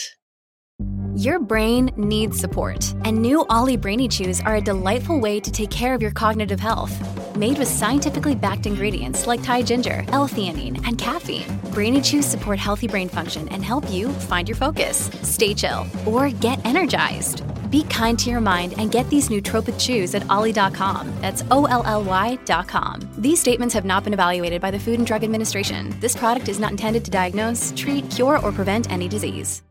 Your 1.15 1.39
brain 1.39 1.89
needs 1.97 2.39
support, 2.39 2.93
and 3.03 3.19
new 3.19 3.43
OLLY 3.49 3.75
Brainy 3.75 4.08
Chews 4.08 4.39
are 4.41 4.58
a 4.58 4.62
delightful 4.62 5.19
way 5.19 5.39
to 5.39 5.51
take 5.51 5.71
care 5.71 5.95
of 5.95 6.01
your 6.03 6.12
cognitive 6.12 6.60
health. 6.60 6.93
Made 7.36 7.58
with 7.58 7.67
scientifically 7.67 8.36
backed 8.36 8.67
ingredients 8.67 9.25
like 9.25 9.41
Thai 9.41 9.63
ginger, 9.63 10.06
L-theanine, 10.10 10.88
and 10.88 10.99
caffeine, 10.99 11.60
Brainy 11.73 12.01
Chews 12.01 12.27
support 12.27 12.60
healthy 12.60 12.88
brain 12.88 13.10
function 13.10 13.49
and 13.49 13.65
help 13.65 13.89
you 13.89 14.10
find 14.10 14.47
your 14.47 14.56
focus, 14.56 15.10
stay 15.23 15.56
chill, 15.56 15.88
or 16.06 16.30
get 16.30 16.63
energized. 16.63 17.41
Be 17.69 17.84
kind 17.84 18.17
to 18.19 18.30
your 18.30 18.41
mind 18.41 18.73
and 18.77 18.91
get 18.91 19.10
these 19.10 19.30
nootropic 19.30 19.80
chews 19.80 20.15
at 20.15 20.30
olly.com. 20.30 21.12
That's 21.21 21.43
O 21.51 21.65
L 21.65 21.84
L 21.86 22.03
Y.com. 22.03 23.10
These 23.17 23.39
statements 23.39 23.73
have 23.73 23.86
not 23.86 24.03
been 24.03 24.13
evaluated 24.13 24.62
by 24.62 24.71
the 24.71 24.80
Food 24.80 24.99
and 24.99 25.08
Drug 25.08 25.23
Administration. 25.23 25.95
This 25.99 26.15
product 26.15 26.47
is 26.47 26.60
not 26.60 26.71
intended 26.71 27.03
to 27.06 27.12
diagnose, 27.12 27.73
treat, 27.75 28.10
cure, 28.10 28.39
or 28.39 28.51
prevent 28.51 28.91
any 28.91 29.08
disease. 29.08 29.63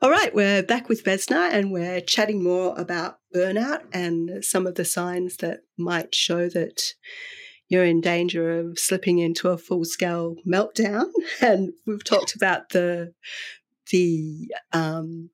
All 0.00 0.10
right, 0.10 0.34
we're 0.34 0.62
back 0.62 0.88
with 0.88 1.04
Vesna 1.04 1.50
and 1.52 1.72
we're 1.72 2.00
chatting 2.00 2.42
more 2.42 2.78
about 2.78 3.18
burnout 3.34 3.82
and 3.92 4.44
some 4.44 4.66
of 4.66 4.76
the 4.76 4.84
signs 4.84 5.38
that 5.38 5.60
might 5.76 6.14
show 6.14 6.48
that 6.48 6.94
you're 7.68 7.84
in 7.84 8.00
danger 8.00 8.58
of 8.58 8.78
slipping 8.78 9.18
into 9.18 9.48
a 9.48 9.58
full 9.58 9.84
scale 9.84 10.36
meltdown. 10.46 11.10
And 11.40 11.72
we've 11.86 12.04
talked 12.04 12.34
about 12.34 12.70
the 12.70 13.12
the 13.90 14.50
um, 14.72 15.30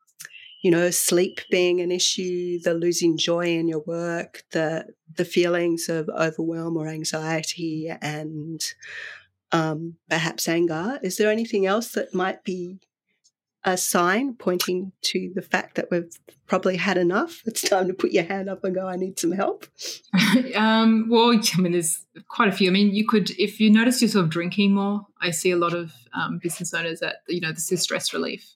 you 0.64 0.70
know, 0.70 0.90
sleep 0.90 1.42
being 1.50 1.82
an 1.82 1.92
issue, 1.92 2.58
the 2.58 2.72
losing 2.72 3.18
joy 3.18 3.48
in 3.48 3.68
your 3.68 3.80
work, 3.80 4.44
the 4.52 4.86
the 5.14 5.24
feelings 5.26 5.90
of 5.90 6.08
overwhelm 6.08 6.78
or 6.78 6.88
anxiety, 6.88 7.92
and 8.00 8.64
um, 9.52 9.96
perhaps 10.08 10.48
anger. 10.48 10.98
Is 11.02 11.18
there 11.18 11.30
anything 11.30 11.66
else 11.66 11.92
that 11.92 12.14
might 12.14 12.44
be 12.44 12.78
a 13.62 13.76
sign 13.76 14.36
pointing 14.36 14.92
to 15.02 15.32
the 15.34 15.42
fact 15.42 15.74
that 15.74 15.90
we've 15.90 16.16
probably 16.46 16.76
had 16.78 16.96
enough? 16.96 17.42
It's 17.44 17.60
time 17.60 17.86
to 17.88 17.94
put 17.94 18.12
your 18.12 18.24
hand 18.24 18.48
up 18.48 18.64
and 18.64 18.74
go, 18.74 18.88
"I 18.88 18.96
need 18.96 19.18
some 19.18 19.32
help." 19.32 19.66
um, 20.54 21.10
well, 21.10 21.38
I 21.38 21.60
mean, 21.60 21.72
there's 21.72 22.06
quite 22.28 22.48
a 22.48 22.52
few. 22.52 22.70
I 22.70 22.72
mean, 22.72 22.94
you 22.94 23.06
could, 23.06 23.32
if 23.32 23.60
you 23.60 23.68
notice 23.68 24.00
yourself 24.00 24.30
drinking 24.30 24.72
more. 24.72 25.06
I 25.20 25.30
see 25.30 25.50
a 25.50 25.58
lot 25.58 25.74
of 25.74 25.92
um, 26.14 26.38
business 26.42 26.72
owners 26.72 27.00
that 27.00 27.16
you 27.28 27.42
know 27.42 27.52
this 27.52 27.70
is 27.70 27.82
stress 27.82 28.14
relief. 28.14 28.50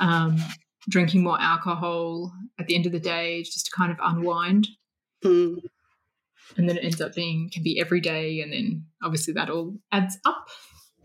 Um, 0.00 0.38
drinking 0.88 1.22
more 1.22 1.40
alcohol 1.40 2.32
at 2.58 2.66
the 2.66 2.74
end 2.74 2.86
of 2.86 2.92
the 2.92 3.00
day 3.00 3.42
just 3.42 3.66
to 3.66 3.72
kind 3.72 3.92
of 3.92 3.98
unwind. 4.02 4.68
Mm. 5.24 5.58
And 6.56 6.68
then 6.68 6.76
it 6.76 6.84
ends 6.84 7.00
up 7.00 7.14
being 7.14 7.50
can 7.52 7.62
be 7.62 7.80
every 7.80 8.00
day, 8.00 8.40
and 8.40 8.52
then 8.52 8.84
obviously 9.02 9.32
that 9.34 9.48
all 9.50 9.76
adds 9.90 10.18
up. 10.24 10.48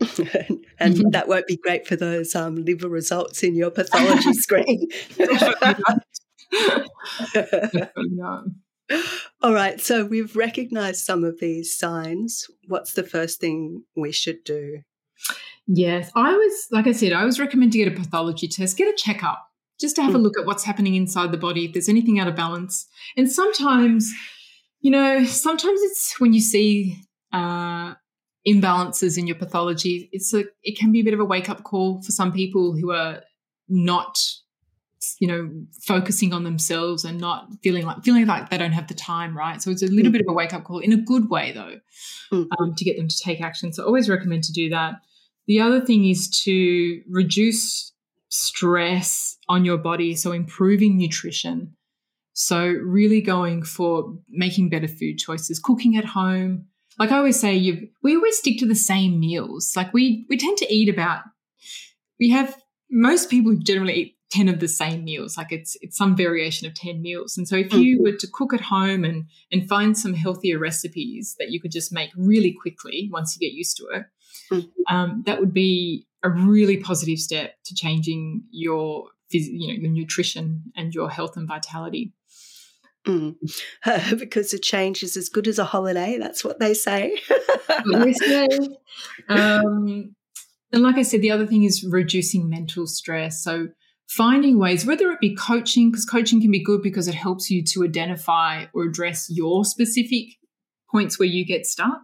and 0.00 0.94
mm-hmm. 0.94 1.10
that 1.10 1.28
won't 1.28 1.46
be 1.46 1.56
great 1.56 1.86
for 1.86 1.96
those 1.96 2.34
um, 2.34 2.56
liver 2.56 2.88
results 2.88 3.42
in 3.42 3.54
your 3.54 3.70
pathology 3.70 4.32
screen. 4.34 4.88
All 9.42 9.52
right, 9.52 9.80
so 9.80 10.04
we've 10.04 10.34
recognized 10.36 11.04
some 11.04 11.22
of 11.22 11.38
these 11.38 11.78
signs. 11.78 12.46
What's 12.66 12.94
the 12.94 13.02
first 13.02 13.40
thing 13.40 13.84
we 13.94 14.10
should 14.10 14.42
do? 14.44 14.80
Yes, 15.66 16.10
I 16.16 16.32
was, 16.32 16.66
like 16.70 16.86
I 16.86 16.92
said, 16.92 17.12
I 17.12 17.24
was 17.24 17.38
recommend 17.38 17.72
to 17.72 17.78
get 17.78 17.88
a 17.88 17.96
pathology 17.96 18.48
test, 18.48 18.76
get 18.76 18.88
a 18.88 18.96
checkup 18.96 19.49
just 19.80 19.96
to 19.96 20.02
have 20.02 20.14
a 20.14 20.18
hmm. 20.18 20.24
look 20.24 20.38
at 20.38 20.46
what's 20.46 20.64
happening 20.64 20.94
inside 20.94 21.32
the 21.32 21.38
body, 21.38 21.64
if 21.64 21.72
there's 21.72 21.88
anything 21.88 22.18
out 22.18 22.28
of 22.28 22.36
balance. 22.36 22.86
And 23.16 23.30
sometimes, 23.30 24.12
you 24.80 24.90
know, 24.90 25.24
sometimes 25.24 25.80
it's 25.82 26.20
when 26.20 26.32
you 26.32 26.40
see 26.40 26.96
uh, 27.32 27.94
imbalances 28.46 29.16
in 29.16 29.26
your 29.26 29.36
pathology, 29.36 30.08
it's 30.12 30.34
a, 30.34 30.44
it 30.62 30.78
can 30.78 30.92
be 30.92 31.00
a 31.00 31.04
bit 31.04 31.14
of 31.14 31.20
a 31.20 31.24
wake 31.24 31.48
up 31.48 31.62
call 31.62 32.02
for 32.02 32.12
some 32.12 32.32
people 32.32 32.76
who 32.76 32.92
are 32.92 33.22
not, 33.68 34.18
you 35.18 35.26
know, 35.26 35.50
focusing 35.82 36.34
on 36.34 36.44
themselves 36.44 37.04
and 37.04 37.18
not 37.18 37.48
feeling 37.62 37.86
like 37.86 38.02
feeling 38.04 38.26
like 38.26 38.50
they 38.50 38.58
don't 38.58 38.72
have 38.72 38.88
the 38.88 38.94
time, 38.94 39.36
right? 39.36 39.62
So 39.62 39.70
it's 39.70 39.82
a 39.82 39.86
little 39.86 40.10
mm. 40.10 40.12
bit 40.12 40.22
of 40.22 40.26
a 40.28 40.34
wake 40.34 40.52
up 40.52 40.64
call 40.64 40.80
in 40.80 40.92
a 40.92 40.98
good 40.98 41.30
way, 41.30 41.52
though, 41.52 41.76
mm. 42.32 42.46
um, 42.58 42.74
to 42.74 42.84
get 42.84 42.98
them 42.98 43.08
to 43.08 43.18
take 43.24 43.40
action. 43.40 43.72
So 43.72 43.82
I 43.82 43.86
always 43.86 44.10
recommend 44.10 44.44
to 44.44 44.52
do 44.52 44.68
that. 44.70 44.96
The 45.46 45.60
other 45.60 45.80
thing 45.80 46.06
is 46.06 46.28
to 46.44 47.02
reduce 47.08 47.92
stress 48.30 49.36
on 49.48 49.64
your 49.64 49.78
body. 49.78 50.14
So, 50.14 50.32
improving 50.32 50.96
nutrition. 50.96 51.76
So, 52.32 52.64
really 52.64 53.20
going 53.20 53.62
for 53.62 54.16
making 54.28 54.70
better 54.70 54.88
food 54.88 55.18
choices, 55.18 55.58
cooking 55.58 55.96
at 55.96 56.04
home. 56.04 56.66
Like 56.98 57.12
I 57.12 57.18
always 57.18 57.38
say, 57.38 57.54
you 57.54 57.88
we 58.02 58.16
always 58.16 58.38
stick 58.38 58.58
to 58.58 58.66
the 58.66 58.74
same 58.74 59.20
meals. 59.20 59.72
Like 59.76 59.92
we 59.92 60.26
we 60.28 60.36
tend 60.36 60.58
to 60.58 60.72
eat 60.72 60.88
about 60.88 61.22
we 62.18 62.30
have 62.30 62.56
most 62.90 63.30
people 63.30 63.56
generally 63.56 63.94
eat 63.94 64.16
10 64.32 64.48
of 64.48 64.60
the 64.60 64.68
same 64.68 65.02
meals 65.02 65.36
like 65.36 65.50
it's 65.50 65.76
it's 65.80 65.96
some 65.96 66.14
variation 66.14 66.66
of 66.66 66.74
10 66.74 67.02
meals 67.02 67.36
and 67.36 67.48
so 67.48 67.56
if 67.56 67.72
you 67.72 67.96
mm-hmm. 67.96 68.04
were 68.04 68.16
to 68.16 68.28
cook 68.32 68.54
at 68.54 68.60
home 68.60 69.04
and 69.04 69.24
and 69.50 69.68
find 69.68 69.98
some 69.98 70.14
healthier 70.14 70.58
recipes 70.58 71.34
that 71.40 71.50
you 71.50 71.60
could 71.60 71.72
just 71.72 71.92
make 71.92 72.10
really 72.16 72.52
quickly 72.52 73.08
once 73.12 73.36
you 73.36 73.44
get 73.44 73.54
used 73.54 73.76
to 73.76 73.84
it 73.92 74.04
mm-hmm. 74.52 74.94
um, 74.94 75.22
that 75.26 75.40
would 75.40 75.52
be 75.52 76.06
a 76.22 76.30
really 76.30 76.76
positive 76.76 77.18
step 77.18 77.54
to 77.64 77.74
changing 77.74 78.44
your 78.50 79.08
you 79.30 79.68
know 79.68 79.74
your 79.74 79.90
nutrition 79.90 80.72
and 80.76 80.94
your 80.94 81.08
health 81.08 81.36
and 81.36 81.48
vitality. 81.48 82.12
Mm. 83.06 83.36
because 84.18 84.52
a 84.52 84.58
change 84.58 85.02
is 85.02 85.16
as 85.16 85.28
good 85.28 85.48
as 85.48 85.58
a 85.58 85.64
holiday. 85.64 86.18
That's 86.18 86.44
what 86.44 86.58
they 86.58 86.74
say. 86.74 87.18
um, 89.28 90.14
and 90.72 90.82
like 90.82 90.96
I 90.96 91.02
said, 91.02 91.22
the 91.22 91.30
other 91.30 91.46
thing 91.46 91.64
is 91.64 91.84
reducing 91.84 92.48
mental 92.48 92.86
stress. 92.86 93.42
So 93.42 93.68
finding 94.08 94.58
ways, 94.58 94.84
whether 94.84 95.10
it 95.12 95.20
be 95.20 95.34
coaching, 95.34 95.90
because 95.90 96.04
coaching 96.04 96.40
can 96.40 96.50
be 96.50 96.62
good 96.62 96.82
because 96.82 97.08
it 97.08 97.14
helps 97.14 97.50
you 97.50 97.62
to 97.64 97.84
identify 97.84 98.66
or 98.74 98.84
address 98.84 99.30
your 99.30 99.64
specific 99.64 100.36
points 100.90 101.18
where 101.18 101.28
you 101.28 101.44
get 101.44 101.66
stuck. 101.66 102.02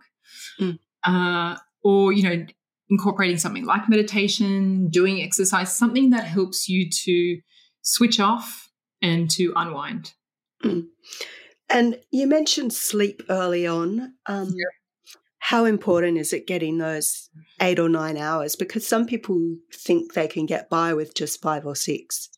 Mm. 0.61 0.79
Uh, 1.05 1.57
or, 1.85 2.13
you 2.13 2.23
know, 2.23 2.47
incorporating 2.91 3.39
something 3.39 3.65
like 3.65 3.89
meditation, 3.89 4.89
doing 4.89 5.23
exercise, 5.23 5.77
something 5.77 6.11
that 6.11 6.25
helps 6.25 6.69
you 6.69 6.89
to 6.91 7.39
switch 7.83 8.21
off 8.21 8.71
and 9.03 9.31
to 9.31 9.53
unwind. 9.57 10.13
Mm. 10.65 10.87
And 11.69 11.99
you 12.11 12.27
mentioned 12.27 12.73
sleep 12.73 13.23
early 13.29 13.67
on. 13.67 14.15
Um, 14.27 14.47
yeah. 14.49 14.65
How 15.39 15.65
important 15.65 16.19
is 16.19 16.33
it 16.33 16.47
getting 16.47 16.79
those 16.79 17.29
eight 17.61 17.79
or 17.79 17.89
nine 17.89 18.17
hours? 18.17 18.57
Because 18.57 18.87
some 18.87 19.07
people 19.07 19.57
think 19.73 20.15
they 20.15 20.27
can 20.27 20.47
get 20.47 20.69
by 20.69 20.93
with 20.93 21.15
just 21.15 21.41
five 21.41 21.67
or 21.67 21.77
six. 21.77 22.29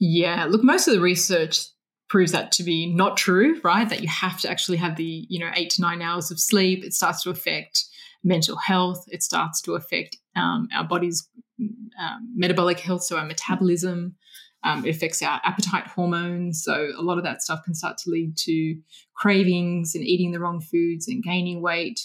Yeah, 0.00 0.46
look, 0.46 0.64
most 0.64 0.88
of 0.88 0.94
the 0.94 1.00
research 1.00 1.64
proves 2.08 2.32
that 2.32 2.50
to 2.52 2.64
be 2.64 2.92
not 2.92 3.16
true, 3.16 3.60
right? 3.62 3.88
That 3.88 4.02
you 4.02 4.08
have 4.08 4.40
to 4.40 4.50
actually 4.50 4.78
have 4.78 4.96
the, 4.96 5.26
you 5.28 5.38
know, 5.38 5.50
eight 5.54 5.70
to 5.70 5.80
nine 5.80 6.02
hours 6.02 6.30
of 6.32 6.40
sleep. 6.40 6.84
It 6.84 6.92
starts 6.92 7.22
to 7.22 7.30
affect 7.30 7.84
mental 8.24 8.56
health. 8.56 9.04
It 9.08 9.22
starts 9.22 9.60
to 9.62 9.74
affect 9.74 10.16
um, 10.36 10.68
our 10.74 10.84
body's 10.84 11.28
um, 11.60 12.32
metabolic 12.34 12.80
health, 12.80 13.02
so 13.04 13.16
our 13.16 13.26
metabolism. 13.26 14.16
Um, 14.64 14.86
it 14.86 14.90
affects 14.90 15.20
our 15.22 15.40
appetite 15.44 15.88
hormones. 15.88 16.62
So 16.64 16.92
a 16.96 17.02
lot 17.02 17.18
of 17.18 17.24
that 17.24 17.42
stuff 17.42 17.64
can 17.64 17.74
start 17.74 17.98
to 17.98 18.10
lead 18.10 18.36
to 18.38 18.76
cravings 19.16 19.96
and 19.96 20.04
eating 20.04 20.30
the 20.30 20.38
wrong 20.38 20.60
foods 20.60 21.08
and 21.08 21.22
gaining 21.22 21.60
weight. 21.60 22.00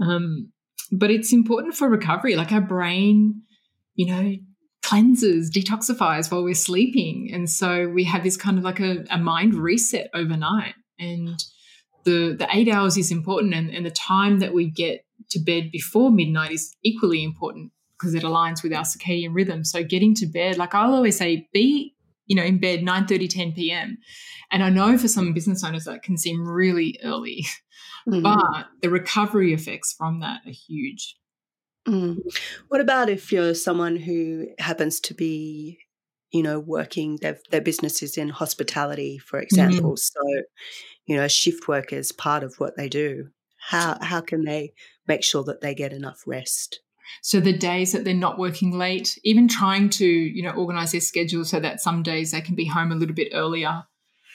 Um, 0.00 0.52
but 0.90 1.10
it's 1.10 1.32
important 1.32 1.74
for 1.74 1.88
recovery. 1.88 2.34
Like 2.34 2.50
our 2.50 2.62
brain, 2.62 3.42
you 3.94 4.06
know, 4.06 4.36
cleanses, 4.82 5.50
detoxifies 5.50 6.32
while 6.32 6.42
we're 6.42 6.54
sleeping. 6.54 7.30
And 7.32 7.48
so 7.48 7.88
we 7.88 8.04
have 8.04 8.22
this 8.22 8.38
kind 8.38 8.56
of 8.56 8.64
like 8.64 8.80
a, 8.80 9.04
a 9.10 9.18
mind 9.18 9.54
reset 9.54 10.08
overnight. 10.14 10.74
And 10.98 11.42
the 12.04 12.34
the 12.38 12.48
eight 12.52 12.68
hours 12.68 12.96
is 12.96 13.10
important 13.10 13.54
and, 13.54 13.70
and 13.70 13.84
the 13.84 13.90
time 13.90 14.38
that 14.38 14.54
we 14.54 14.70
get 14.70 15.04
to 15.30 15.38
bed 15.38 15.70
before 15.72 16.10
midnight 16.10 16.52
is 16.52 16.76
equally 16.82 17.24
important 17.24 17.72
because 17.98 18.14
it 18.14 18.22
aligns 18.22 18.62
with 18.62 18.72
our 18.72 18.84
circadian 18.84 19.34
rhythm. 19.34 19.64
So 19.64 19.84
getting 19.84 20.14
to 20.16 20.26
bed, 20.26 20.56
like 20.56 20.74
I'll 20.74 20.94
always 20.94 21.18
say, 21.18 21.48
be 21.52 21.94
you 22.30 22.36
know 22.36 22.44
in 22.44 22.58
bed 22.58 22.82
9 22.82 23.06
30 23.06 23.28
10 23.28 23.52
p.m 23.52 23.98
and 24.52 24.62
i 24.62 24.70
know 24.70 24.96
for 24.96 25.08
some 25.08 25.34
business 25.34 25.64
owners 25.64 25.84
that 25.84 26.02
can 26.02 26.16
seem 26.16 26.48
really 26.48 26.98
early 27.02 27.44
mm-hmm. 28.08 28.22
but 28.22 28.66
the 28.82 28.88
recovery 28.88 29.52
effects 29.52 29.92
from 29.92 30.20
that 30.20 30.40
are 30.46 30.52
huge 30.52 31.16
mm. 31.86 32.16
what 32.68 32.80
about 32.80 33.10
if 33.10 33.32
you're 33.32 33.54
someone 33.54 33.96
who 33.96 34.46
happens 34.60 35.00
to 35.00 35.12
be 35.12 35.78
you 36.30 36.42
know 36.42 36.60
working 36.60 37.18
their, 37.20 37.38
their 37.50 37.60
business 37.60 38.00
is 38.00 38.16
in 38.16 38.28
hospitality 38.28 39.18
for 39.18 39.40
example 39.40 39.94
mm-hmm. 39.94 39.96
so 39.96 40.42
you 41.06 41.16
know 41.16 41.26
shift 41.26 41.66
work 41.66 41.92
is 41.92 42.12
part 42.12 42.44
of 42.44 42.54
what 42.58 42.76
they 42.76 42.88
do 42.88 43.26
how 43.70 43.96
how 44.02 44.20
can 44.20 44.44
they 44.44 44.72
make 45.06 45.22
sure 45.24 45.44
that 45.44 45.60
they 45.60 45.74
get 45.74 45.92
enough 45.92 46.22
rest 46.26 46.80
so 47.22 47.40
the 47.40 47.52
days 47.52 47.92
that 47.92 48.04
they're 48.04 48.14
not 48.14 48.38
working 48.38 48.76
late, 48.76 49.18
even 49.24 49.48
trying 49.48 49.90
to, 49.90 50.06
you 50.06 50.42
know, 50.42 50.50
organize 50.50 50.92
their 50.92 51.00
schedule 51.00 51.44
so 51.44 51.60
that 51.60 51.80
some 51.80 52.02
days 52.02 52.30
they 52.30 52.40
can 52.40 52.54
be 52.54 52.66
home 52.66 52.92
a 52.92 52.94
little 52.94 53.14
bit 53.14 53.32
earlier, 53.34 53.84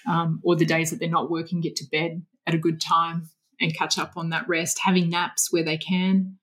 um, 0.07 0.39
or 0.43 0.55
the 0.55 0.65
days 0.65 0.91
that 0.91 0.99
they're 0.99 1.09
not 1.09 1.31
working, 1.31 1.61
get 1.61 1.75
to 1.77 1.85
bed 1.91 2.21
at 2.45 2.53
a 2.53 2.59
good 2.59 2.79
time 2.81 3.29
and 3.59 3.75
catch 3.75 3.97
up 3.97 4.13
on 4.17 4.29
that 4.29 4.47
rest, 4.47 4.79
having 4.83 5.09
naps 5.09 5.51
where 5.51 5.63
they 5.63 5.77
can, 5.77 6.37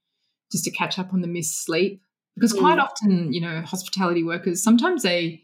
just 0.51 0.65
to 0.65 0.71
catch 0.71 0.99
up 0.99 1.13
on 1.13 1.21
the 1.21 1.29
missed 1.29 1.65
sleep. 1.65 2.03
Because 2.35 2.53
quite 2.53 2.79
mm. 2.79 2.83
often, 2.83 3.33
you 3.33 3.41
know, 3.43 3.61
hospitality 3.61 4.25
workers 4.25 4.63
sometimes 4.63 5.03
they 5.03 5.43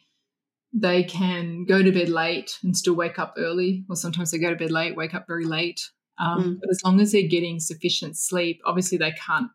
they 0.72 1.02
can 1.02 1.64
go 1.64 1.82
to 1.82 1.92
bed 1.92 2.10
late 2.10 2.58
and 2.62 2.76
still 2.76 2.94
wake 2.94 3.18
up 3.18 3.34
early, 3.36 3.84
or 3.88 3.96
sometimes 3.96 4.30
they 4.30 4.38
go 4.38 4.50
to 4.50 4.56
bed 4.56 4.70
late, 4.70 4.96
wake 4.96 5.14
up 5.14 5.26
very 5.26 5.44
late. 5.44 5.80
Um, 6.20 6.42
mm. 6.42 6.60
But 6.60 6.70
as 6.70 6.80
long 6.84 7.00
as 7.00 7.12
they're 7.12 7.22
getting 7.22 7.60
sufficient 7.60 8.16
sleep, 8.16 8.60
obviously 8.64 8.98
they 8.98 9.12
can't 9.12 9.50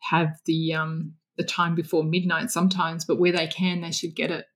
have 0.00 0.38
the 0.46 0.74
um, 0.74 1.14
the 1.36 1.44
time 1.44 1.74
before 1.74 2.04
midnight 2.04 2.50
sometimes, 2.50 3.04
but 3.04 3.18
where 3.18 3.32
they 3.32 3.46
can, 3.46 3.80
they 3.80 3.92
should 3.92 4.14
get 4.14 4.30
it. 4.30 4.46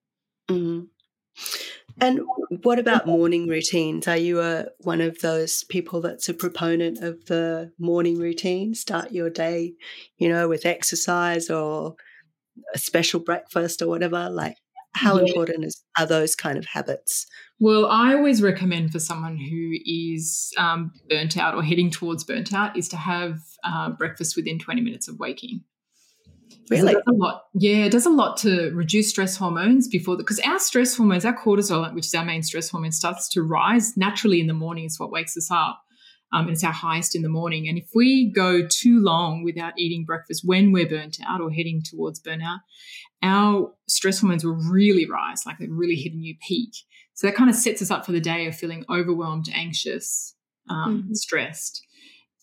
Mm. 0.50 0.88
And 2.00 2.20
what 2.62 2.78
about 2.78 3.06
morning 3.06 3.48
routines? 3.48 4.08
Are 4.08 4.16
you 4.16 4.40
a 4.40 4.66
one 4.80 5.00
of 5.00 5.20
those 5.20 5.64
people 5.64 6.00
that's 6.00 6.28
a 6.28 6.34
proponent 6.34 7.02
of 7.02 7.26
the 7.26 7.72
morning 7.78 8.18
routine? 8.18 8.74
Start 8.74 9.12
your 9.12 9.30
day, 9.30 9.74
you 10.16 10.28
know, 10.28 10.48
with 10.48 10.66
exercise 10.66 11.50
or 11.50 11.96
a 12.74 12.78
special 12.78 13.20
breakfast 13.20 13.82
or 13.82 13.88
whatever. 13.88 14.30
Like, 14.30 14.56
how 14.94 15.16
yeah. 15.16 15.24
important 15.26 15.64
is, 15.64 15.82
are 15.98 16.06
those 16.06 16.34
kind 16.34 16.58
of 16.58 16.66
habits? 16.66 17.26
Well, 17.60 17.86
I 17.86 18.14
always 18.14 18.42
recommend 18.42 18.92
for 18.92 18.98
someone 18.98 19.36
who 19.36 19.72
is 19.84 20.52
um, 20.58 20.92
burnt 21.08 21.36
out 21.36 21.54
or 21.54 21.62
heading 21.62 21.90
towards 21.90 22.24
burnt 22.24 22.52
out 22.52 22.76
is 22.76 22.88
to 22.88 22.96
have 22.96 23.38
uh, 23.64 23.90
breakfast 23.90 24.36
within 24.36 24.58
20 24.58 24.80
minutes 24.80 25.08
of 25.08 25.18
waking. 25.18 25.62
Really? 26.70 26.94
a 26.94 27.12
lot. 27.12 27.44
Yeah, 27.54 27.84
it 27.84 27.92
does 27.92 28.06
a 28.06 28.10
lot 28.10 28.36
to 28.38 28.70
reduce 28.70 29.10
stress 29.10 29.36
hormones 29.36 29.88
before 29.88 30.16
because 30.16 30.38
our 30.40 30.58
stress 30.58 30.96
hormones, 30.96 31.24
our 31.24 31.36
cortisol, 31.36 31.92
which 31.94 32.06
is 32.06 32.14
our 32.14 32.24
main 32.24 32.42
stress 32.42 32.70
hormone, 32.70 32.92
starts 32.92 33.28
to 33.30 33.42
rise 33.42 33.96
naturally 33.96 34.40
in 34.40 34.46
the 34.46 34.54
morning. 34.54 34.84
Is 34.84 34.98
what 34.98 35.10
wakes 35.10 35.36
us 35.36 35.50
up. 35.50 35.82
Um, 36.32 36.46
and 36.46 36.50
it's 36.50 36.64
our 36.64 36.72
highest 36.72 37.14
in 37.14 37.22
the 37.22 37.28
morning. 37.28 37.68
And 37.68 37.76
if 37.76 37.88
we 37.94 38.30
go 38.30 38.66
too 38.66 39.00
long 39.00 39.44
without 39.44 39.78
eating 39.78 40.04
breakfast 40.04 40.42
when 40.44 40.72
we're 40.72 40.88
burnt 40.88 41.18
out 41.26 41.40
or 41.40 41.50
heading 41.50 41.82
towards 41.82 42.20
burnout, 42.20 42.60
our 43.22 43.72
stress 43.88 44.20
hormones 44.20 44.44
will 44.44 44.58
really 44.70 45.08
rise, 45.08 45.44
like 45.44 45.58
they 45.58 45.66
really 45.68 45.96
hit 45.96 46.12
a 46.12 46.16
new 46.16 46.34
peak. 46.46 46.70
So 47.14 47.26
that 47.26 47.36
kind 47.36 47.50
of 47.50 47.56
sets 47.56 47.82
us 47.82 47.90
up 47.90 48.06
for 48.06 48.12
the 48.12 48.20
day 48.20 48.46
of 48.46 48.56
feeling 48.56 48.84
overwhelmed, 48.90 49.46
anxious, 49.52 50.34
um, 50.68 51.02
mm-hmm. 51.02 51.14
stressed. 51.14 51.86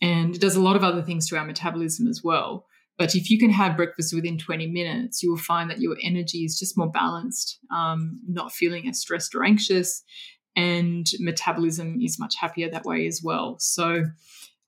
And 0.01 0.35
it 0.35 0.41
does 0.41 0.55
a 0.55 0.61
lot 0.61 0.75
of 0.75 0.83
other 0.83 1.01
things 1.01 1.27
to 1.29 1.37
our 1.37 1.45
metabolism 1.45 2.07
as 2.07 2.21
well. 2.23 2.65
But 2.97 3.15
if 3.15 3.29
you 3.29 3.39
can 3.39 3.49
have 3.49 3.77
breakfast 3.77 4.13
within 4.13 4.37
20 4.37 4.67
minutes, 4.67 5.23
you 5.23 5.31
will 5.31 5.37
find 5.37 5.69
that 5.69 5.79
your 5.79 5.95
energy 6.03 6.39
is 6.39 6.59
just 6.59 6.77
more 6.77 6.91
balanced, 6.91 7.57
um, 7.73 8.19
not 8.27 8.51
feeling 8.51 8.87
as 8.87 8.99
stressed 8.99 9.33
or 9.33 9.43
anxious 9.43 10.03
and 10.55 11.09
metabolism 11.19 12.01
is 12.01 12.19
much 12.19 12.35
happier 12.35 12.69
that 12.69 12.85
way 12.85 13.07
as 13.07 13.21
well. 13.23 13.57
So 13.59 14.03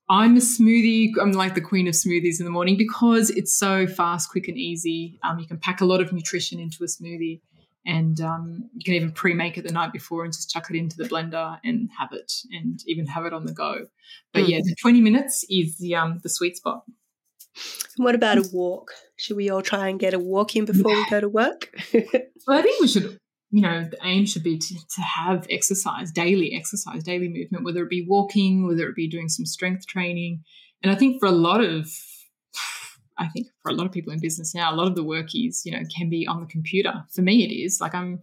I'm 0.08 0.36
a 0.36 0.40
smoothie. 0.40 1.12
I'm 1.20 1.32
like 1.32 1.54
the 1.54 1.60
queen 1.60 1.86
of 1.86 1.94
smoothies 1.94 2.38
in 2.38 2.44
the 2.44 2.50
morning 2.50 2.76
because 2.76 3.30
it's 3.30 3.52
so 3.52 3.86
fast, 3.86 4.30
quick, 4.30 4.48
and 4.48 4.58
easy. 4.58 5.18
Um, 5.22 5.38
you 5.38 5.46
can 5.46 5.58
pack 5.58 5.80
a 5.80 5.84
lot 5.84 6.00
of 6.00 6.12
nutrition 6.12 6.60
into 6.60 6.84
a 6.84 6.86
smoothie, 6.86 7.40
and 7.86 8.20
um, 8.20 8.68
you 8.74 8.84
can 8.84 8.94
even 8.94 9.12
pre-make 9.12 9.56
it 9.56 9.66
the 9.66 9.72
night 9.72 9.92
before 9.92 10.24
and 10.24 10.32
just 10.32 10.50
chuck 10.50 10.66
it 10.70 10.76
into 10.76 10.96
the 10.96 11.04
blender 11.04 11.58
and 11.64 11.88
have 11.98 12.10
it, 12.12 12.32
and 12.50 12.80
even 12.86 13.06
have 13.06 13.24
it 13.24 13.32
on 13.32 13.46
the 13.46 13.52
go. 13.52 13.86
But 14.32 14.48
yeah, 14.48 14.58
the 14.62 14.74
20 14.80 15.00
minutes 15.00 15.44
is 15.48 15.78
the 15.78 15.94
um, 15.94 16.20
the 16.22 16.28
sweet 16.28 16.56
spot. 16.56 16.82
What 17.96 18.14
about 18.14 18.38
a 18.38 18.48
walk? 18.52 18.92
Should 19.16 19.36
we 19.36 19.50
all 19.50 19.62
try 19.62 19.88
and 19.88 20.00
get 20.00 20.14
a 20.14 20.18
walk 20.18 20.56
in 20.56 20.64
before 20.64 20.90
yeah. 20.90 21.04
we 21.04 21.10
go 21.10 21.20
to 21.20 21.28
work? 21.28 21.68
well, 21.94 22.58
I 22.58 22.62
think 22.62 22.80
we 22.80 22.88
should 22.88 23.18
you 23.52 23.60
know, 23.60 23.84
the 23.84 23.98
aim 24.02 24.24
should 24.24 24.42
be 24.42 24.58
to, 24.58 24.74
to 24.74 25.02
have 25.02 25.46
exercise, 25.50 26.10
daily 26.10 26.54
exercise, 26.54 27.04
daily 27.04 27.28
movement, 27.28 27.64
whether 27.64 27.82
it 27.82 27.90
be 27.90 28.04
walking, 28.08 28.66
whether 28.66 28.88
it 28.88 28.96
be 28.96 29.06
doing 29.06 29.28
some 29.28 29.44
strength 29.44 29.86
training. 29.86 30.42
And 30.82 30.90
I 30.90 30.94
think 30.94 31.20
for 31.20 31.26
a 31.26 31.32
lot 31.32 31.62
of, 31.62 31.86
I 33.18 33.28
think 33.28 33.48
for 33.62 33.70
a 33.70 33.74
lot 33.74 33.84
of 33.84 33.92
people 33.92 34.10
in 34.10 34.20
business 34.20 34.54
now, 34.54 34.72
a 34.72 34.74
lot 34.74 34.86
of 34.86 34.94
the 34.94 35.04
work 35.04 35.34
is, 35.34 35.66
you 35.66 35.72
know, 35.72 35.82
can 35.94 36.08
be 36.08 36.26
on 36.26 36.40
the 36.40 36.46
computer. 36.46 37.04
For 37.14 37.20
me, 37.20 37.44
it 37.44 37.52
is 37.52 37.78
like 37.78 37.94
I'm 37.94 38.22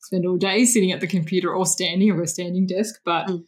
spend 0.00 0.24
all 0.26 0.38
day 0.38 0.64
sitting 0.64 0.92
at 0.92 1.00
the 1.00 1.06
computer 1.06 1.54
or 1.54 1.66
standing 1.66 2.10
or 2.10 2.22
a 2.22 2.26
standing 2.26 2.66
desk, 2.66 3.00
but 3.04 3.26
mm. 3.26 3.44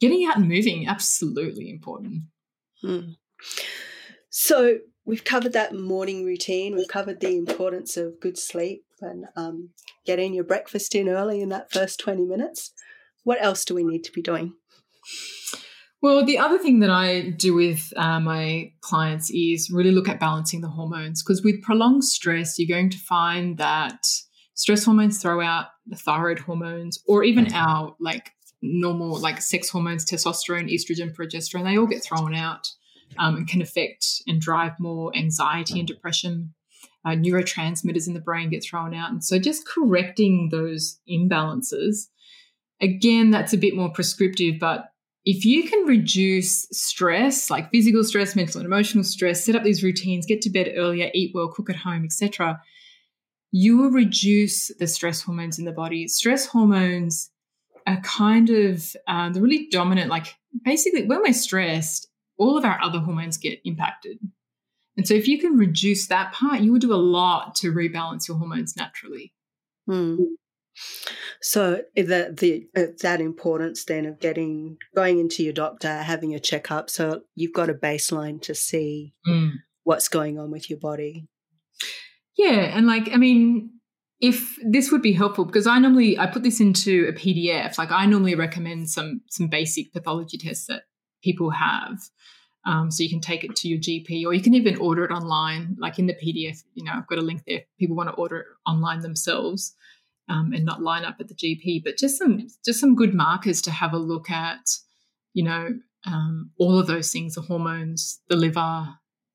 getting 0.00 0.26
out 0.26 0.36
and 0.36 0.48
moving, 0.48 0.88
absolutely 0.88 1.70
important. 1.70 2.24
Mm. 2.84 3.14
So 4.30 4.78
we've 5.04 5.22
covered 5.22 5.52
that 5.52 5.74
morning 5.74 6.24
routine. 6.24 6.74
We've 6.74 6.88
covered 6.88 7.20
the 7.20 7.36
importance 7.36 7.96
of 7.96 8.18
good 8.20 8.36
sleep 8.36 8.84
and 9.02 9.26
um, 9.36 9.70
getting 10.06 10.34
your 10.34 10.44
breakfast 10.44 10.94
in 10.94 11.08
early 11.08 11.40
in 11.40 11.48
that 11.50 11.72
first 11.72 12.00
20 12.00 12.24
minutes. 12.24 12.72
What 13.24 13.42
else 13.42 13.64
do 13.64 13.74
we 13.74 13.84
need 13.84 14.04
to 14.04 14.12
be 14.12 14.22
doing? 14.22 14.54
Well, 16.00 16.24
the 16.24 16.38
other 16.38 16.58
thing 16.58 16.80
that 16.80 16.90
I 16.90 17.30
do 17.30 17.54
with 17.54 17.92
uh, 17.96 18.18
my 18.18 18.72
clients 18.80 19.30
is 19.30 19.70
really 19.70 19.92
look 19.92 20.08
at 20.08 20.18
balancing 20.18 20.60
the 20.60 20.68
hormones 20.68 21.22
because 21.22 21.44
with 21.44 21.62
prolonged 21.62 22.04
stress, 22.04 22.58
you're 22.58 22.74
going 22.76 22.90
to 22.90 22.98
find 22.98 23.56
that 23.58 24.04
stress 24.54 24.84
hormones 24.84 25.22
throw 25.22 25.40
out 25.40 25.66
the 25.86 25.96
thyroid 25.96 26.40
hormones 26.40 26.98
or 27.06 27.22
even 27.22 27.52
our 27.52 27.94
like 28.00 28.32
normal 28.62 29.18
like 29.20 29.40
sex 29.40 29.68
hormones, 29.68 30.04
testosterone, 30.04 30.72
estrogen, 30.72 31.14
progesterone, 31.14 31.64
they 31.64 31.78
all 31.78 31.86
get 31.86 32.02
thrown 32.02 32.34
out 32.34 32.68
um, 33.18 33.36
and 33.36 33.48
can 33.48 33.62
affect 33.62 34.06
and 34.26 34.40
drive 34.40 34.72
more 34.78 35.14
anxiety 35.16 35.78
and 35.78 35.88
depression 35.88 36.54
uh, 37.04 37.10
neurotransmitters 37.10 38.06
in 38.06 38.14
the 38.14 38.20
brain 38.20 38.50
get 38.50 38.64
thrown 38.64 38.94
out. 38.94 39.10
And 39.10 39.24
so 39.24 39.38
just 39.38 39.66
correcting 39.66 40.48
those 40.50 40.98
imbalances, 41.10 42.08
again, 42.80 43.30
that's 43.30 43.52
a 43.52 43.58
bit 43.58 43.74
more 43.74 43.90
prescriptive, 43.90 44.58
but 44.60 44.92
if 45.24 45.44
you 45.44 45.68
can 45.68 45.86
reduce 45.86 46.66
stress, 46.72 47.48
like 47.48 47.70
physical 47.70 48.02
stress, 48.02 48.34
mental 48.34 48.60
and 48.60 48.66
emotional 48.66 49.04
stress, 49.04 49.44
set 49.44 49.54
up 49.54 49.62
these 49.62 49.84
routines, 49.84 50.26
get 50.26 50.42
to 50.42 50.50
bed 50.50 50.72
earlier, 50.76 51.10
eat 51.14 51.32
well, 51.34 51.48
cook 51.48 51.70
at 51.70 51.76
home, 51.76 52.04
etc., 52.04 52.60
you 53.52 53.76
will 53.76 53.90
reduce 53.90 54.74
the 54.78 54.86
stress 54.86 55.22
hormones 55.22 55.58
in 55.58 55.64
the 55.64 55.72
body. 55.72 56.08
Stress 56.08 56.46
hormones 56.46 57.30
are 57.86 58.00
kind 58.00 58.48
of 58.50 58.96
uh, 59.06 59.28
the 59.28 59.40
really 59.40 59.68
dominant. 59.70 60.10
Like 60.10 60.34
basically, 60.64 61.04
when 61.06 61.20
we're 61.20 61.34
stressed, 61.34 62.08
all 62.38 62.56
of 62.56 62.64
our 62.64 62.80
other 62.82 62.98
hormones 62.98 63.36
get 63.36 63.60
impacted. 63.64 64.18
And 64.96 65.06
so 65.08 65.14
if 65.14 65.26
you 65.26 65.38
can 65.38 65.56
reduce 65.56 66.06
that 66.08 66.32
part, 66.32 66.60
you 66.60 66.72
will 66.72 66.78
do 66.78 66.92
a 66.92 66.96
lot 66.96 67.54
to 67.56 67.72
rebalance 67.72 68.28
your 68.28 68.36
hormones 68.36 68.76
naturally. 68.76 69.32
Hmm. 69.86 70.16
So 71.40 71.82
the 71.96 72.34
the 72.38 72.66
uh, 72.76 72.92
that 73.02 73.20
importance 73.20 73.84
then 73.84 74.06
of 74.06 74.20
getting 74.20 74.76
going 74.94 75.18
into 75.18 75.42
your 75.42 75.52
doctor, 75.52 76.02
having 76.02 76.34
a 76.34 76.40
checkup, 76.40 76.88
so 76.88 77.22
you've 77.34 77.52
got 77.52 77.68
a 77.68 77.74
baseline 77.74 78.40
to 78.42 78.54
see 78.54 79.12
mm. 79.26 79.52
what's 79.84 80.08
going 80.08 80.38
on 80.38 80.50
with 80.50 80.70
your 80.70 80.78
body. 80.78 81.26
Yeah, 82.36 82.76
and 82.76 82.86
like 82.86 83.10
I 83.12 83.16
mean, 83.16 83.70
if 84.20 84.56
this 84.64 84.90
would 84.92 85.02
be 85.02 85.12
helpful 85.12 85.44
because 85.44 85.66
I 85.66 85.78
normally 85.78 86.18
I 86.18 86.26
put 86.26 86.44
this 86.44 86.60
into 86.60 87.06
a 87.08 87.12
PDF. 87.12 87.76
Like 87.76 87.90
I 87.90 88.06
normally 88.06 88.36
recommend 88.36 88.88
some 88.88 89.20
some 89.28 89.48
basic 89.48 89.92
pathology 89.92 90.38
tests 90.38 90.66
that 90.66 90.84
people 91.22 91.50
have. 91.50 91.98
Um, 92.64 92.90
so 92.90 93.02
you 93.02 93.10
can 93.10 93.20
take 93.20 93.42
it 93.42 93.56
to 93.56 93.68
your 93.68 93.78
GP 93.78 94.24
or 94.24 94.32
you 94.32 94.40
can 94.40 94.54
even 94.54 94.76
order 94.76 95.04
it 95.04 95.10
online, 95.10 95.76
like 95.80 95.98
in 95.98 96.06
the 96.06 96.14
PDF. 96.14 96.62
You 96.74 96.84
know, 96.84 96.92
I've 96.94 97.08
got 97.08 97.18
a 97.18 97.22
link 97.22 97.42
there. 97.46 97.62
People 97.78 97.96
want 97.96 98.08
to 98.08 98.14
order 98.14 98.38
it 98.38 98.46
online 98.66 99.00
themselves 99.00 99.74
um, 100.28 100.52
and 100.52 100.64
not 100.64 100.82
line 100.82 101.04
up 101.04 101.16
at 101.20 101.28
the 101.28 101.34
GP. 101.34 101.82
But 101.84 101.98
just 101.98 102.18
some 102.18 102.46
just 102.64 102.80
some 102.80 102.94
good 102.94 103.14
markers 103.14 103.62
to 103.62 103.70
have 103.70 103.92
a 103.92 103.98
look 103.98 104.30
at. 104.30 104.68
You 105.34 105.44
know, 105.44 105.68
um, 106.06 106.50
all 106.58 106.78
of 106.78 106.86
those 106.86 107.10
things: 107.10 107.34
the 107.34 107.42
hormones, 107.42 108.20
the 108.28 108.36
liver, 108.36 108.88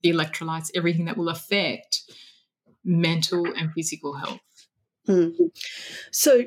the 0.04 0.12
electrolytes, 0.12 0.72
everything 0.74 1.06
that 1.06 1.18
will 1.18 1.30
affect 1.30 2.04
mental 2.84 3.46
and 3.58 3.72
physical 3.74 4.14
health. 4.16 4.40
Mm. 5.08 5.34
So, 6.12 6.46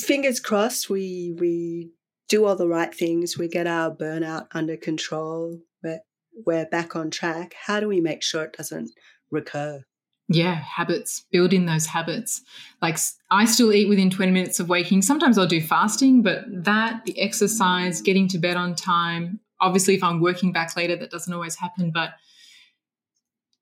fingers 0.00 0.40
crossed, 0.40 0.88
we 0.88 1.34
we 1.38 1.92
do 2.28 2.44
all 2.44 2.56
the 2.56 2.68
right 2.68 2.94
things. 2.94 3.38
We 3.38 3.48
get 3.48 3.66
our 3.66 3.90
burnout 3.90 4.48
under 4.52 4.76
control. 4.76 5.58
We're 5.82 6.00
we're 6.46 6.66
back 6.66 6.94
on 6.94 7.10
track. 7.10 7.54
How 7.66 7.80
do 7.80 7.88
we 7.88 8.00
make 8.00 8.22
sure 8.22 8.44
it 8.44 8.52
doesn't 8.56 8.90
recur? 9.30 9.84
Yeah, 10.30 10.54
habits, 10.54 11.24
building 11.32 11.64
those 11.64 11.86
habits. 11.86 12.42
Like 12.82 12.98
I 13.30 13.46
still 13.46 13.72
eat 13.72 13.88
within 13.88 14.10
20 14.10 14.30
minutes 14.30 14.60
of 14.60 14.68
waking. 14.68 15.00
Sometimes 15.02 15.38
I'll 15.38 15.46
do 15.46 15.60
fasting, 15.60 16.22
but 16.22 16.44
that, 16.50 17.06
the 17.06 17.18
exercise, 17.18 18.02
getting 18.02 18.28
to 18.28 18.38
bed 18.38 18.56
on 18.56 18.74
time. 18.74 19.40
Obviously, 19.60 19.94
if 19.94 20.04
I'm 20.04 20.20
working 20.20 20.52
back 20.52 20.76
later, 20.76 20.96
that 20.96 21.10
doesn't 21.10 21.32
always 21.32 21.56
happen, 21.56 21.90
but 21.92 22.10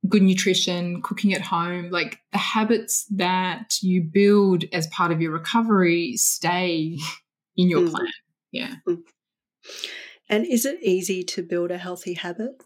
good 0.09 0.23
nutrition, 0.23 1.03
cooking 1.03 1.35
at 1.35 1.41
home, 1.41 1.91
like 1.91 2.19
the 2.33 2.39
habits 2.39 3.07
that 3.13 3.77
you 3.81 4.03
build 4.03 4.65
as 4.73 4.89
part 4.89 5.13
of 5.13 5.21
your 5.21 5.33
recovery 5.33 6.17
stay 6.17 6.99
in 7.57 7.69
your 7.71 7.83
mm. 7.83 7.91
plan. 7.93 8.11
Yeah. 8.57 8.75
Mm. 8.89 9.03
And 10.29 10.47
is 10.47 10.65
it 10.65 10.83
easy 10.83 11.23
to 11.25 11.43
build 11.43 11.71
a 11.71 11.79
healthy 11.79 12.15
habit? 12.15 12.63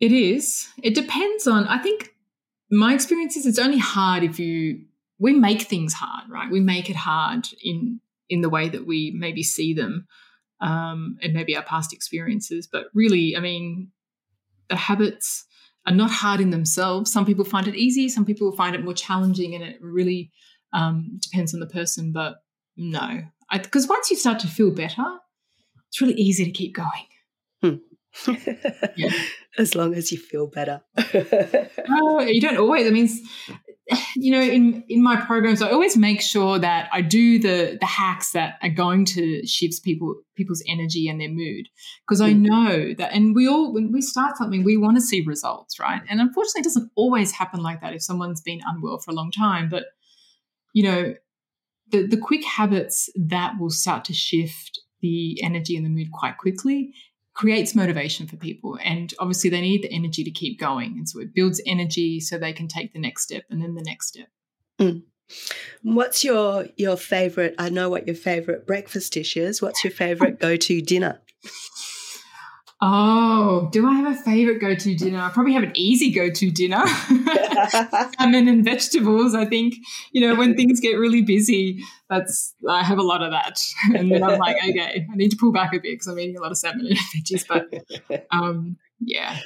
It 0.00 0.12
is. 0.12 0.68
It 0.82 0.94
depends 0.94 1.46
on, 1.46 1.66
I 1.66 1.78
think 1.78 2.14
my 2.70 2.94
experience 2.94 3.36
is 3.36 3.46
it's 3.46 3.58
only 3.58 3.78
hard 3.78 4.22
if 4.22 4.38
you, 4.38 4.84
we 5.18 5.32
make 5.32 5.62
things 5.62 5.94
hard, 5.94 6.30
right? 6.30 6.50
We 6.50 6.60
make 6.60 6.90
it 6.90 6.96
hard 6.96 7.48
in, 7.62 8.00
in 8.28 8.40
the 8.40 8.50
way 8.50 8.68
that 8.68 8.86
we 8.86 9.14
maybe 9.16 9.42
see 9.42 9.72
them 9.72 10.06
um, 10.60 11.16
and 11.22 11.32
maybe 11.32 11.56
our 11.56 11.62
past 11.62 11.92
experiences. 11.92 12.66
But 12.70 12.86
really, 12.94 13.36
I 13.36 13.40
mean, 13.40 13.90
the 14.68 14.76
habits 14.76 15.46
are 15.86 15.94
not 15.94 16.10
hard 16.10 16.40
in 16.40 16.50
themselves. 16.50 17.12
Some 17.12 17.24
people 17.24 17.44
find 17.44 17.68
it 17.68 17.76
easy, 17.76 18.08
some 18.08 18.24
people 18.24 18.52
find 18.52 18.74
it 18.74 18.84
more 18.84 18.94
challenging, 18.94 19.54
and 19.54 19.62
it 19.62 19.78
really 19.80 20.30
um, 20.72 21.18
depends 21.22 21.54
on 21.54 21.60
the 21.60 21.66
person. 21.66 22.12
But 22.12 22.36
no, 22.76 23.22
because 23.52 23.88
once 23.88 24.10
you 24.10 24.16
start 24.16 24.40
to 24.40 24.48
feel 24.48 24.70
better, 24.70 25.04
it's 25.88 26.00
really 26.00 26.14
easy 26.14 26.44
to 26.44 26.50
keep 26.50 26.74
going. 26.74 27.06
Hmm. 27.62 27.76
yeah. 28.96 29.10
As 29.58 29.74
long 29.74 29.94
as 29.94 30.12
you 30.12 30.18
feel 30.18 30.46
better. 30.46 30.82
oh, 31.90 32.20
you 32.20 32.40
don't 32.40 32.58
always. 32.58 32.86
I 32.86 32.90
mean, 32.90 33.08
you 34.14 34.32
know, 34.32 34.40
in 34.40 34.84
in 34.88 35.02
my 35.02 35.16
programs, 35.16 35.62
I 35.62 35.70
always 35.70 35.96
make 35.96 36.20
sure 36.20 36.58
that 36.58 36.90
I 36.92 37.00
do 37.00 37.38
the 37.38 37.78
the 37.80 37.86
hacks 37.86 38.32
that 38.32 38.58
are 38.62 38.68
going 38.68 39.04
to 39.06 39.46
shift 39.46 39.82
people 39.82 40.14
people's 40.36 40.62
energy 40.68 41.08
and 41.08 41.20
their 41.20 41.30
mood 41.30 41.68
because 42.06 42.20
I 42.20 42.32
mm. 42.32 42.40
know 42.40 42.94
that. 42.98 43.12
And 43.12 43.34
we 43.34 43.48
all, 43.48 43.72
when 43.72 43.92
we 43.92 44.02
start 44.02 44.36
something, 44.36 44.64
we 44.64 44.76
want 44.76 44.96
to 44.96 45.02
see 45.02 45.22
results, 45.22 45.78
right? 45.78 46.02
And 46.08 46.20
unfortunately, 46.20 46.60
it 46.60 46.64
doesn't 46.64 46.90
always 46.96 47.32
happen 47.32 47.62
like 47.62 47.80
that 47.80 47.94
if 47.94 48.02
someone's 48.02 48.42
been 48.42 48.60
unwell 48.66 48.98
for 48.98 49.12
a 49.12 49.14
long 49.14 49.30
time. 49.30 49.68
But 49.68 49.84
you 50.74 50.82
know, 50.82 51.14
the 51.90 52.06
the 52.06 52.16
quick 52.16 52.44
habits 52.44 53.08
that 53.16 53.54
will 53.58 53.70
start 53.70 54.04
to 54.06 54.12
shift 54.12 54.80
the 55.00 55.42
energy 55.42 55.76
and 55.76 55.84
the 55.84 55.90
mood 55.90 56.10
quite 56.12 56.38
quickly 56.38 56.92
creates 57.34 57.74
motivation 57.74 58.26
for 58.26 58.36
people. 58.36 58.78
And 58.82 59.12
obviously, 59.18 59.50
they 59.50 59.60
need 59.60 59.82
the 59.82 59.92
energy 59.92 60.24
to 60.24 60.30
keep 60.30 60.58
going. 60.58 60.94
And 60.96 61.08
so 61.08 61.20
it 61.20 61.34
builds 61.34 61.60
energy 61.66 62.18
so 62.18 62.38
they 62.38 62.52
can 62.52 62.66
take 62.66 62.92
the 62.92 62.98
next 62.98 63.24
step 63.24 63.44
and 63.50 63.62
then 63.62 63.74
the 63.74 63.82
next 63.82 64.08
step. 64.08 64.28
Mm. 64.80 65.02
What's 65.82 66.24
your 66.24 66.66
your 66.76 66.96
favorite? 66.96 67.54
I 67.58 67.68
know 67.68 67.90
what 67.90 68.06
your 68.06 68.16
favorite 68.16 68.66
breakfast 68.66 69.12
dish 69.12 69.36
is. 69.36 69.60
What's 69.60 69.84
your 69.84 69.90
favorite 69.90 70.40
go 70.40 70.56
to 70.56 70.80
dinner? 70.80 71.20
Oh, 72.82 73.70
do 73.72 73.86
I 73.86 73.94
have 73.94 74.14
a 74.14 74.22
favorite 74.22 74.60
go 74.60 74.74
to 74.74 74.94
dinner? 74.94 75.18
I 75.18 75.30
probably 75.30 75.54
have 75.54 75.62
an 75.62 75.72
easy 75.74 76.10
go 76.10 76.28
to 76.28 76.50
dinner. 76.50 76.84
Salmon 77.70 78.48
and 78.48 78.62
vegetables. 78.62 79.34
I 79.34 79.46
think, 79.46 79.76
you 80.12 80.20
know, 80.20 80.34
when 80.34 80.54
things 80.54 80.78
get 80.80 80.92
really 80.96 81.22
busy, 81.22 81.82
that's, 82.10 82.54
I 82.68 82.82
have 82.82 82.98
a 82.98 83.02
lot 83.02 83.22
of 83.22 83.30
that. 83.30 83.58
And 83.94 84.12
then 84.12 84.22
I'm 84.22 84.38
like, 84.38 84.56
okay, 84.56 85.06
I 85.10 85.16
need 85.16 85.30
to 85.30 85.38
pull 85.38 85.52
back 85.52 85.70
a 85.70 85.76
bit 85.76 85.84
because 85.84 86.06
I'm 86.06 86.18
eating 86.18 86.36
a 86.36 86.40
lot 86.42 86.50
of 86.50 86.58
salmon 86.58 86.88
and 86.88 86.98
veggies. 86.98 87.46
But 87.48 88.26
um, 88.30 88.76
yeah. 89.00 89.38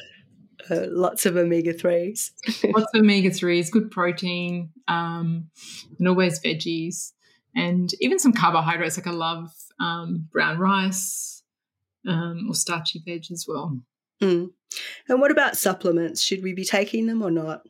Uh, 0.68 0.86
lots 0.88 1.24
of 1.24 1.36
omega 1.36 1.72
3s. 1.72 2.30
lots 2.74 2.92
of 2.94 3.00
omega 3.00 3.30
3s, 3.30 3.70
good 3.70 3.90
protein, 3.92 4.70
um, 4.88 5.48
and 5.98 6.08
always 6.08 6.40
veggies. 6.40 7.12
And 7.54 7.90
even 8.00 8.18
some 8.18 8.32
carbohydrates. 8.32 8.96
Like 8.96 9.06
I 9.06 9.12
love 9.12 9.52
um, 9.80 10.28
brown 10.32 10.58
rice 10.58 11.39
um, 12.06 12.46
or 12.48 12.54
starchy 12.54 13.02
veg 13.04 13.24
as 13.30 13.46
well. 13.48 13.78
Mm. 14.22 14.50
And 15.08 15.20
what 15.20 15.30
about 15.30 15.56
supplements? 15.56 16.22
Should 16.22 16.42
we 16.42 16.52
be 16.52 16.64
taking 16.64 17.06
them 17.06 17.22
or 17.22 17.30
not? 17.30 17.62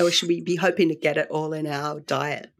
Or 0.00 0.10
should 0.10 0.28
we 0.28 0.40
be 0.40 0.56
hoping 0.56 0.88
to 0.88 0.94
get 0.94 1.16
it 1.16 1.28
all 1.30 1.52
in 1.52 1.66
our 1.66 2.00
diet? 2.00 2.50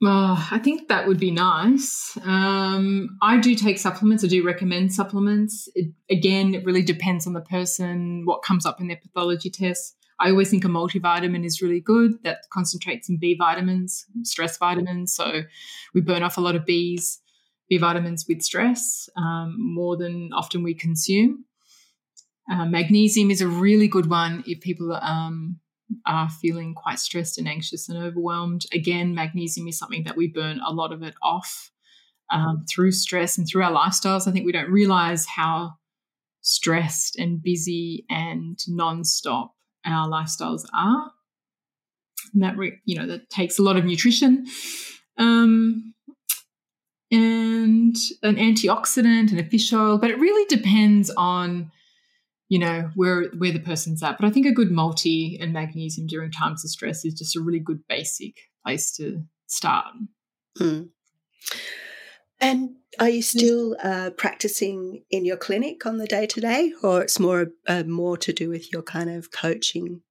Well, 0.00 0.46
I 0.50 0.60
think 0.60 0.88
that 0.88 1.08
would 1.08 1.18
be 1.18 1.32
nice. 1.32 2.16
Um, 2.24 3.18
I 3.20 3.38
do 3.38 3.56
take 3.56 3.78
supplements. 3.78 4.24
I 4.24 4.28
do 4.28 4.44
recommend 4.44 4.94
supplements. 4.94 5.68
It, 5.74 5.92
again, 6.08 6.54
it 6.54 6.64
really 6.64 6.82
depends 6.82 7.26
on 7.26 7.32
the 7.32 7.40
person, 7.40 8.22
what 8.24 8.42
comes 8.42 8.64
up 8.64 8.80
in 8.80 8.86
their 8.86 8.96
pathology 8.96 9.50
tests. 9.50 9.96
I 10.20 10.30
always 10.30 10.50
think 10.50 10.64
a 10.64 10.68
multivitamin 10.68 11.44
is 11.44 11.60
really 11.60 11.80
good 11.80 12.22
that 12.22 12.48
concentrates 12.52 13.08
in 13.08 13.18
B 13.18 13.36
vitamins, 13.36 14.06
stress 14.22 14.56
vitamins. 14.56 15.14
So 15.14 15.42
we 15.94 16.00
burn 16.00 16.22
off 16.22 16.38
a 16.38 16.40
lot 16.40 16.56
of 16.56 16.64
Bs. 16.64 17.18
B 17.68 17.78
vitamins 17.78 18.26
with 18.28 18.42
stress 18.42 19.08
um, 19.16 19.56
more 19.58 19.96
than 19.96 20.32
often 20.32 20.62
we 20.62 20.74
consume. 20.74 21.44
Uh, 22.50 22.64
magnesium 22.64 23.30
is 23.30 23.42
a 23.42 23.48
really 23.48 23.88
good 23.88 24.08
one 24.08 24.42
if 24.46 24.60
people 24.60 24.94
um, 25.02 25.60
are 26.06 26.30
feeling 26.30 26.74
quite 26.74 26.98
stressed 26.98 27.38
and 27.38 27.46
anxious 27.46 27.88
and 27.88 27.98
overwhelmed. 27.98 28.64
Again, 28.72 29.14
magnesium 29.14 29.68
is 29.68 29.78
something 29.78 30.04
that 30.04 30.16
we 30.16 30.28
burn 30.28 30.60
a 30.66 30.72
lot 30.72 30.92
of 30.92 31.02
it 31.02 31.14
off 31.22 31.70
um, 32.32 32.64
through 32.68 32.92
stress 32.92 33.36
and 33.36 33.46
through 33.46 33.64
our 33.64 33.72
lifestyles. 33.72 34.26
I 34.26 34.32
think 34.32 34.46
we 34.46 34.52
don't 34.52 34.70
realize 34.70 35.26
how 35.26 35.74
stressed 36.40 37.16
and 37.18 37.42
busy 37.42 38.06
and 38.08 38.58
non-stop 38.66 39.54
our 39.84 40.08
lifestyles 40.08 40.64
are. 40.74 41.10
And 42.32 42.42
that, 42.42 42.56
re- 42.56 42.80
you 42.84 42.98
know, 42.98 43.06
that 43.06 43.28
takes 43.30 43.58
a 43.58 43.62
lot 43.62 43.76
of 43.76 43.84
nutrition. 43.84 44.46
Um, 45.18 45.94
and 47.10 47.96
an 48.22 48.36
antioxidant 48.36 49.30
and 49.30 49.40
a 49.40 49.44
fish 49.44 49.72
oil, 49.72 49.98
but 49.98 50.10
it 50.10 50.18
really 50.18 50.44
depends 50.46 51.10
on 51.16 51.70
you 52.48 52.58
know 52.58 52.90
where 52.94 53.24
where 53.36 53.52
the 53.52 53.60
person's 53.60 54.02
at. 54.02 54.18
But 54.18 54.26
I 54.26 54.30
think 54.30 54.46
a 54.46 54.52
good 54.52 54.70
multi 54.70 55.38
and 55.40 55.52
magnesium 55.52 56.06
during 56.06 56.30
times 56.30 56.64
of 56.64 56.70
stress 56.70 57.04
is 57.04 57.14
just 57.14 57.36
a 57.36 57.40
really 57.40 57.60
good 57.60 57.80
basic 57.88 58.36
place 58.64 58.92
to 58.96 59.22
start. 59.46 59.86
Mm. 60.58 60.88
And 62.40 62.76
are 63.00 63.08
you 63.08 63.22
still 63.22 63.76
uh, 63.82 64.10
practicing 64.16 65.02
in 65.10 65.24
your 65.24 65.36
clinic 65.36 65.84
on 65.86 65.98
the 65.98 66.06
day 66.06 66.26
to 66.26 66.40
day, 66.40 66.72
or 66.82 67.02
it's 67.02 67.18
more 67.18 67.48
uh, 67.66 67.84
more 67.84 68.16
to 68.18 68.32
do 68.32 68.48
with 68.48 68.72
your 68.72 68.82
kind 68.82 69.10
of 69.10 69.30
coaching? 69.30 70.02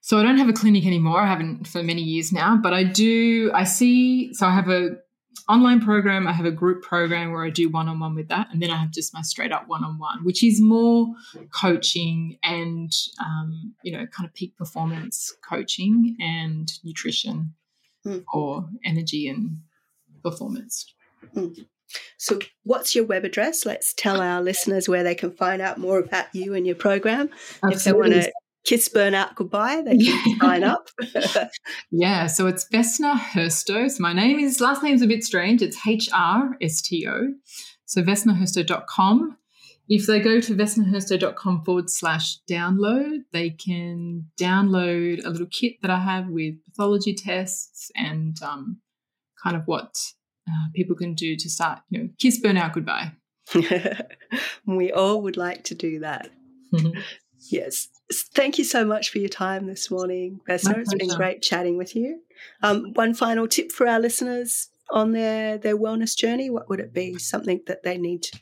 So 0.00 0.18
I 0.18 0.22
don't 0.22 0.38
have 0.38 0.48
a 0.48 0.54
clinic 0.54 0.86
anymore. 0.86 1.20
I 1.20 1.26
haven't 1.26 1.66
for 1.66 1.82
many 1.82 2.02
years 2.02 2.32
now, 2.32 2.58
but 2.62 2.72
I 2.72 2.84
do. 2.84 3.50
I 3.54 3.64
see. 3.64 4.34
So 4.34 4.46
I 4.46 4.54
have 4.54 4.68
a 4.68 4.96
online 5.48 5.80
program, 5.80 6.26
I 6.26 6.32
have 6.32 6.46
a 6.46 6.50
group 6.50 6.82
program 6.82 7.32
where 7.32 7.44
I 7.44 7.50
do 7.50 7.68
one 7.68 7.88
on 7.88 8.00
one 8.00 8.14
with 8.14 8.28
that. 8.28 8.48
And 8.52 8.62
then 8.62 8.70
I 8.70 8.76
have 8.76 8.90
just 8.90 9.14
my 9.14 9.22
straight 9.22 9.52
up 9.52 9.68
one 9.68 9.84
on 9.84 9.98
one, 9.98 10.24
which 10.24 10.44
is 10.44 10.60
more 10.60 11.08
coaching 11.54 12.38
and, 12.42 12.92
um, 13.20 13.74
you 13.82 13.92
know, 13.92 14.06
kind 14.06 14.28
of 14.28 14.34
peak 14.34 14.56
performance 14.56 15.32
coaching 15.48 16.16
and 16.20 16.70
nutrition 16.84 17.54
mm. 18.06 18.24
or 18.32 18.68
energy 18.84 19.28
and 19.28 19.58
performance. 20.22 20.92
Mm. 21.34 21.66
So, 22.18 22.38
what's 22.62 22.94
your 22.94 23.04
web 23.04 23.24
address? 23.24 23.66
Let's 23.66 23.92
tell 23.94 24.20
our 24.20 24.40
listeners 24.40 24.88
where 24.88 25.02
they 25.02 25.16
can 25.16 25.32
find 25.32 25.60
out 25.60 25.78
more 25.78 25.98
about 25.98 26.26
you 26.32 26.54
and 26.54 26.64
your 26.64 26.76
program. 26.76 27.30
Absolutely. 27.64 27.74
If 27.74 27.84
they 27.84 27.92
want 27.92 28.12
to 28.12 28.32
kiss 28.64 28.88
burnout 28.88 29.34
goodbye, 29.34 29.82
they 29.82 29.98
can 29.98 30.38
sign 30.38 30.64
up. 30.64 30.88
yeah, 31.90 32.26
so 32.26 32.46
it's 32.46 32.68
Vesna 32.68 33.14
Hrsto. 33.18 33.90
So 33.90 34.02
my 34.02 34.12
name 34.12 34.38
is, 34.38 34.60
last 34.60 34.82
name's 34.82 35.02
a 35.02 35.06
bit 35.06 35.24
strange. 35.24 35.62
It's 35.62 35.78
H 35.86 36.08
R 36.12 36.56
S 36.60 36.80
T 36.82 37.06
O. 37.08 37.34
So 37.86 38.02
vesnahrsto.com. 38.02 39.36
If 39.88 40.06
they 40.06 40.20
go 40.20 40.40
to 40.40 40.54
vesnahrsto.com 40.54 41.64
forward 41.64 41.90
slash 41.90 42.38
download, 42.48 43.22
they 43.32 43.50
can 43.50 44.26
download 44.40 45.24
a 45.24 45.30
little 45.30 45.48
kit 45.48 45.82
that 45.82 45.90
I 45.90 45.98
have 45.98 46.28
with 46.28 46.54
pathology 46.64 47.12
tests 47.12 47.90
and 47.96 48.40
um, 48.40 48.80
kind 49.42 49.56
of 49.56 49.64
what 49.66 49.98
uh, 50.48 50.68
people 50.76 50.94
can 50.94 51.14
do 51.14 51.34
to 51.34 51.50
start, 51.50 51.80
you 51.90 51.98
know, 51.98 52.08
kiss 52.20 52.40
burnout 52.40 52.74
goodbye. 52.74 53.12
we 54.66 54.92
all 54.92 55.22
would 55.22 55.36
like 55.36 55.64
to 55.64 55.74
do 55.74 55.98
that. 55.98 56.30
Yes. 57.52 57.88
Thank 58.34 58.58
you 58.58 58.64
so 58.64 58.84
much 58.84 59.10
for 59.10 59.18
your 59.18 59.28
time 59.28 59.66
this 59.66 59.90
morning, 59.90 60.40
Vesna. 60.48 60.78
It's 60.78 60.94
been 60.94 61.14
great 61.16 61.42
chatting 61.42 61.76
with 61.76 61.94
you. 61.94 62.20
Um, 62.62 62.92
one 62.94 63.14
final 63.14 63.46
tip 63.46 63.70
for 63.70 63.86
our 63.86 64.00
listeners 64.00 64.68
on 64.90 65.12
their, 65.12 65.58
their 65.58 65.78
wellness 65.78 66.16
journey, 66.16 66.50
what 66.50 66.68
would 66.68 66.80
it 66.80 66.92
be? 66.92 67.18
Something 67.18 67.60
that 67.66 67.84
they 67.84 67.98
need 67.98 68.24
to 68.24 68.40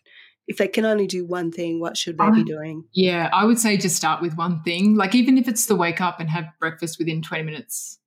if 0.49 0.57
they 0.57 0.67
can 0.67 0.87
only 0.87 1.07
do 1.07 1.27
one 1.27 1.53
thing, 1.53 1.79
what 1.79 1.97
should 1.97 2.17
they 2.17 2.31
be 2.31 2.43
doing? 2.43 2.85
Yeah, 2.95 3.29
I 3.35 3.45
would 3.45 3.59
say 3.59 3.77
just 3.77 3.97
start 3.97 4.23
with 4.23 4.35
one 4.37 4.63
thing. 4.63 4.97
Like 4.97 5.15
even 5.15 5.37
if 5.37 5.47
it's 5.47 5.67
the 5.67 5.77
wake 5.77 6.01
up 6.01 6.21
and 6.21 6.31
have 6.31 6.47
breakfast 6.59 6.99
within 6.99 7.21
20 7.21 7.45
minutes 7.45 7.99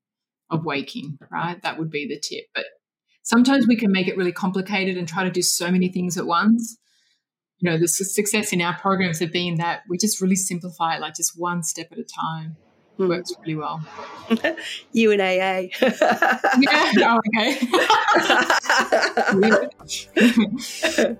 of 0.49 0.65
waking, 0.65 1.19
right? 1.31 1.61
That 1.61 1.77
would 1.77 1.91
be 1.91 2.07
the 2.07 2.19
tip. 2.19 2.45
But 2.55 2.65
sometimes 3.21 3.67
we 3.67 3.75
can 3.75 3.91
make 3.91 4.07
it 4.07 4.17
really 4.17 4.31
complicated 4.31 4.97
and 4.97 5.07
try 5.07 5.23
to 5.23 5.29
do 5.29 5.43
so 5.43 5.69
many 5.69 5.89
things 5.89 6.17
at 6.17 6.25
once. 6.25 6.79
You 7.61 7.69
know, 7.71 7.77
the 7.77 7.87
su- 7.87 8.03
success 8.03 8.51
in 8.51 8.61
our 8.61 8.77
programs 8.77 9.19
have 9.19 9.31
been 9.31 9.55
that 9.57 9.83
we 9.87 9.97
just 9.97 10.19
really 10.19 10.35
simplify 10.35 10.95
it, 10.95 11.01
like 11.01 11.15
just 11.15 11.39
one 11.39 11.63
step 11.63 11.91
at 11.91 11.97
a 11.99 12.03
time. 12.03 12.57
Hmm. 12.97 13.07
Works 13.07 13.33
really 13.39 13.55
well. 13.55 13.81
you 14.91 15.11
and 15.11 15.21
AA. 15.21 15.69
Yeah. 16.59 16.91
Oh, 17.03 17.19
okay. 21.03 21.17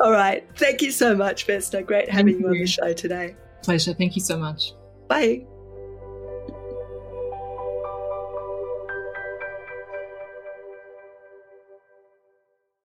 All 0.00 0.12
right. 0.12 0.46
Thank 0.56 0.82
you 0.82 0.92
so 0.92 1.16
much, 1.16 1.46
Vesna. 1.46 1.84
Great 1.84 2.08
having 2.08 2.34
Thank 2.34 2.40
you 2.44 2.48
on 2.50 2.58
the 2.58 2.66
show 2.66 2.92
today. 2.92 3.34
Pleasure. 3.62 3.94
Thank 3.94 4.14
you 4.14 4.22
so 4.22 4.36
much. 4.38 4.74
Bye. 5.08 5.44